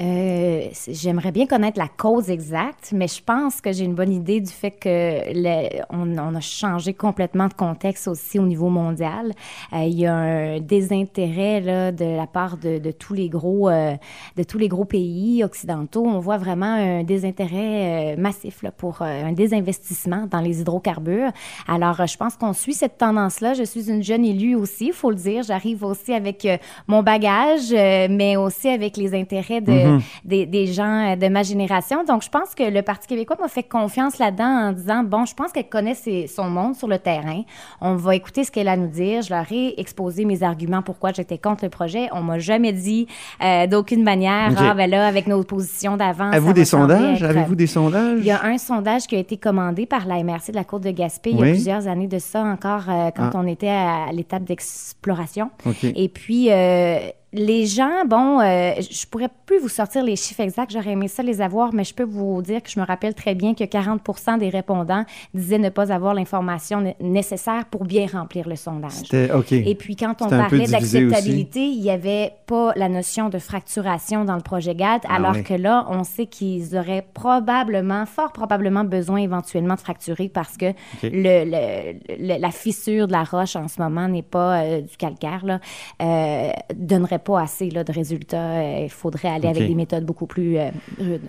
Euh, 0.00 0.68
J'aimerais 0.88 1.32
bien 1.32 1.46
connaître 1.46 1.78
la 1.78 1.88
cause 1.88 2.30
exacte, 2.30 2.92
mais 2.94 3.08
je 3.08 3.22
pense 3.22 3.60
que 3.60 3.72
j'ai 3.72 3.84
une 3.84 3.94
bonne 3.94 4.12
idée 4.12 4.40
du 4.40 4.50
fait 4.50 4.70
que 4.70 5.82
on, 5.90 6.34
a 6.34 6.40
changé 6.40 6.94
complètement 6.94 7.46
de 7.48 7.52
contexte 7.52 8.08
aussi 8.08 8.38
au 8.38 8.46
niveau 8.46 8.70
mondial. 8.70 9.32
Euh, 9.74 9.84
il 9.84 10.00
y 10.00 10.06
a 10.06 10.14
un 10.14 10.60
désintérêt 10.60 11.92
de 11.92 12.16
la 12.16 12.26
part 12.26 12.56
de, 12.56 12.90
tous 12.90 13.12
les 13.12 13.28
gros 13.28 13.68
euh, 13.68 13.94
de 14.36 14.42
tous 14.42 14.56
les 14.56 14.68
gros 14.68 14.86
pays 14.86 15.44
occidentaux. 15.44 16.06
On 16.06 16.20
voit 16.20 16.38
vraiment 16.38 16.72
un 16.72 17.02
désintérêt 17.02 18.16
massif 18.16 18.64
pour 18.78 19.02
un 19.02 19.32
désinvestissement 19.32 20.26
dans 20.30 20.40
les 20.40 20.60
hydrocarbures. 20.60 21.32
Alors, 21.68 22.06
je 22.06 22.16
pense 22.16 22.36
qu'on 22.36 22.54
suit 22.54 22.74
cette 22.74 22.96
tendance-là. 22.96 23.52
Je 23.52 23.64
suis 23.64 23.90
une 23.90 24.02
jeune 24.02 24.24
élue 24.24 24.54
aussi, 24.54 24.86
il 24.86 24.92
faut 24.94 25.10
le 25.10 25.16
dire. 25.16 25.42
J'arrive 25.42 25.84
aussi 25.84 26.14
avec 26.14 26.48
mon 26.86 27.02
bagage, 27.02 27.72
mais 27.72 28.36
aussi 28.36 28.68
avec 28.68 28.96
les 28.96 29.14
intérêts 29.14 29.60
de, 29.60 29.81
Mhm. 29.86 30.00
des, 30.24 30.46
des 30.46 30.66
gens 30.66 31.12
euh, 31.12 31.16
de 31.16 31.28
ma 31.28 31.42
génération. 31.42 32.04
Donc, 32.04 32.22
je 32.22 32.28
pense 32.28 32.54
que 32.54 32.62
le 32.62 32.82
Parti 32.82 33.06
québécois 33.08 33.36
m'a 33.40 33.48
fait 33.48 33.62
confiance 33.62 34.18
là-dedans 34.18 34.68
en 34.68 34.72
disant, 34.72 35.02
bon, 35.04 35.24
je 35.24 35.34
pense 35.34 35.52
qu'elle 35.52 35.68
connaît 35.68 35.94
ses- 35.94 36.26
son 36.26 36.48
monde 36.50 36.74
sur 36.74 36.88
le 36.88 36.98
terrain. 36.98 37.42
On 37.80 37.96
va 37.96 38.14
écouter 38.16 38.44
ce 38.44 38.50
qu'elle 38.50 38.68
a 38.68 38.72
à 38.72 38.76
nous 38.76 38.88
dire. 38.88 39.22
Je 39.22 39.30
leur 39.34 39.46
ai 39.50 39.74
exposé 39.80 40.24
mes 40.24 40.42
arguments 40.42 40.82
pourquoi 40.82 41.12
j'étais 41.12 41.38
contre 41.38 41.64
le 41.64 41.70
projet. 41.70 42.08
On 42.12 42.22
m'a 42.22 42.38
jamais 42.38 42.72
dit 42.72 43.06
euh, 43.42 43.66
d'aucune 43.66 44.02
manière, 44.02 44.52
ah, 44.56 44.74
ben 44.74 44.88
là, 44.90 45.06
avec 45.06 45.26
nos 45.26 45.42
positions 45.44 45.96
d'avant. 45.96 46.28
Avez-vous 46.30 46.52
des 46.52 46.64
sondages? 46.64 47.22
être- 47.22 47.30
Avez-vous 47.30 47.54
des 47.54 47.66
sondages? 47.66 48.18
il 48.18 48.24
y 48.24 48.30
a 48.30 48.42
un 48.44 48.58
sondage 48.58 49.06
qui 49.06 49.16
a 49.16 49.18
été 49.18 49.36
commandé 49.36 49.86
par 49.86 50.06
la 50.06 50.22
MRC 50.22 50.50
de 50.52 50.56
la 50.56 50.64
Côte 50.64 50.82
de 50.82 50.90
Gaspé 50.90 51.30
il 51.30 51.38
y 51.38 51.42
a 51.42 51.46
plusieurs 51.52 51.86
années 51.88 52.06
de 52.08 52.18
ça 52.18 52.42
encore, 52.42 52.84
euh, 52.88 53.10
quand 53.14 53.30
Ah. 53.34 53.36
on 53.36 53.46
était 53.46 53.68
à 53.68 54.06
l'étape 54.12 54.44
d'exploration. 54.44 55.50
Et 55.94 56.08
puis, 56.08 56.48
euh, 56.50 56.98
les 57.32 57.66
gens, 57.66 58.04
bon, 58.06 58.40
euh, 58.40 58.72
je 58.78 59.06
pourrais 59.06 59.30
plus 59.46 59.58
vous 59.58 59.68
sortir 59.68 60.04
les 60.04 60.16
chiffres 60.16 60.40
exacts, 60.42 60.72
j'aurais 60.72 60.90
aimé 60.92 61.08
ça 61.08 61.22
les 61.22 61.40
avoir, 61.40 61.72
mais 61.72 61.84
je 61.84 61.94
peux 61.94 62.02
vous 62.04 62.42
dire 62.42 62.62
que 62.62 62.68
je 62.70 62.78
me 62.78 62.84
rappelle 62.84 63.14
très 63.14 63.34
bien 63.34 63.54
que 63.54 63.64
40% 63.64 64.38
des 64.38 64.50
répondants 64.50 65.04
disaient 65.32 65.58
ne 65.58 65.70
pas 65.70 65.90
avoir 65.92 66.12
l'information 66.14 66.80
né- 66.82 66.96
nécessaire 67.00 67.64
pour 67.66 67.84
bien 67.84 68.06
remplir 68.12 68.48
le 68.48 68.56
sondage. 68.56 68.92
C'était 68.92 69.32
OK. 69.32 69.52
Et 69.52 69.74
puis, 69.74 69.96
quand 69.96 70.20
on 70.20 70.28
parlait 70.28 70.66
d'acceptabilité, 70.66 71.60
il 71.64 71.80
n'y 71.80 71.90
avait 71.90 72.32
pas 72.46 72.72
la 72.76 72.88
notion 72.88 73.28
de 73.28 73.38
fracturation 73.38 74.24
dans 74.24 74.36
le 74.36 74.42
projet 74.42 74.74
GALT, 74.74 75.00
Ah 75.08 75.14
alors 75.16 75.32
oui. 75.36 75.42
que 75.42 75.54
là, 75.54 75.86
on 75.88 76.04
sait 76.04 76.26
qu'ils 76.26 76.76
auraient 76.76 77.06
probablement, 77.14 78.04
fort 78.06 78.32
probablement 78.32 78.84
besoin 78.84 79.18
éventuellement 79.18 79.74
de 79.74 79.80
fracturer 79.80 80.28
parce 80.28 80.56
que 80.56 80.66
le, 81.02 81.44
le- 81.44 81.98
le- 82.34 82.40
la 82.40 82.50
fissure 82.50 83.06
de 83.06 83.12
la 83.12 83.24
roche 83.24 83.56
en 83.56 83.68
ce 83.68 83.80
moment 83.80 84.06
n'est 84.08 84.22
pas 84.22 84.62
euh, 84.62 84.80
du 84.82 84.96
calcaire, 84.96 85.44
là, 85.46 85.60
euh, 86.02 86.50
donnerait 86.74 87.18
pas 87.24 87.40
assez 87.42 87.70
là, 87.70 87.84
de 87.84 87.92
résultats. 87.92 88.36
Euh, 88.36 88.80
Il 88.84 88.90
faudrait 88.90 89.28
aller 89.28 89.48
avec 89.48 89.66
des 89.66 89.74
méthodes 89.74 90.04
beaucoup 90.04 90.26
plus 90.26 90.58
euh, 90.58 90.68
rudes. 90.98 91.22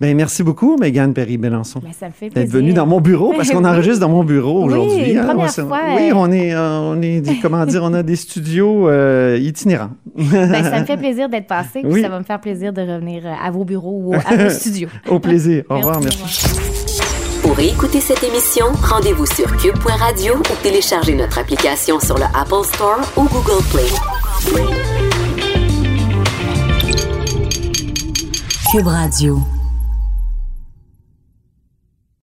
Ben, 0.00 0.16
merci 0.16 0.42
beaucoup, 0.42 0.78
Mégane 0.78 1.12
Perry-Bélançon. 1.12 1.80
Ben, 1.80 1.90
ça 1.92 2.06
me 2.06 2.12
fait 2.12 2.26
D'être 2.30 2.34
plaisir. 2.34 2.54
venue 2.56 2.72
dans 2.72 2.86
mon 2.86 3.02
bureau 3.02 3.34
parce 3.36 3.50
qu'on 3.50 3.58
Oui. 3.64 3.66
enregistre 3.70 4.00
dans 4.00 4.08
mon 4.08 4.24
bureau 4.24 4.60
Oui, 4.64 4.72
aujourd'hui. 4.72 5.10
une 5.10 5.18
hein. 5.18 5.24
première 5.26 5.50
On- 5.58 5.66
fois, 5.68 5.80
Oui, 5.94 6.08
euh. 6.10 6.14
on 6.14 6.32
est, 6.32 6.56
on 6.56 7.02
est, 7.02 7.20
des- 7.20 7.38
comment 7.42 7.66
dire, 7.66 7.82
on 7.84 7.92
a 7.92 8.02
des 8.02 8.16
studios 8.16 8.88
euh, 8.88 9.36
itinérants. 9.38 9.90
Ben, 10.16 10.64
ça 10.64 10.80
me 10.80 10.86
fait 10.86 10.96
plaisir 10.96 11.28
d'être 11.28 11.46
passé, 11.46 11.80
puis 11.82 11.92
Oui. 11.92 12.00
ça 12.00 12.08
va 12.08 12.18
me 12.18 12.24
faire 12.24 12.40
plaisir 12.40 12.72
de 12.72 12.80
revenir 12.80 13.24
à 13.26 13.50
vos 13.50 13.64
bureaux 13.64 14.00
ou 14.06 14.14
à 14.14 14.36
vos 14.36 14.48
studios. 14.58 14.88
Au 15.06 15.18
plaisir. 15.18 15.64
Au 15.68 15.76
revoir, 15.76 16.00
merci. 16.00 16.46
Pour 17.42 17.58
écouter 17.60 18.00
cette 18.00 18.22
émission, 18.22 18.66
rendez-vous 18.82 19.26
sur 19.26 19.54
cube.radio 19.58 20.34
ou 20.38 20.62
téléchargez 20.62 21.14
notre 21.14 21.38
application 21.38 22.00
sur 22.00 22.16
le 22.16 22.24
Apple 22.24 22.64
Store 22.64 23.00
ou 23.18 23.24
Google 23.24 23.62
Play. 23.70 24.99
Cube 28.70 28.86
Radio. 28.86 29.59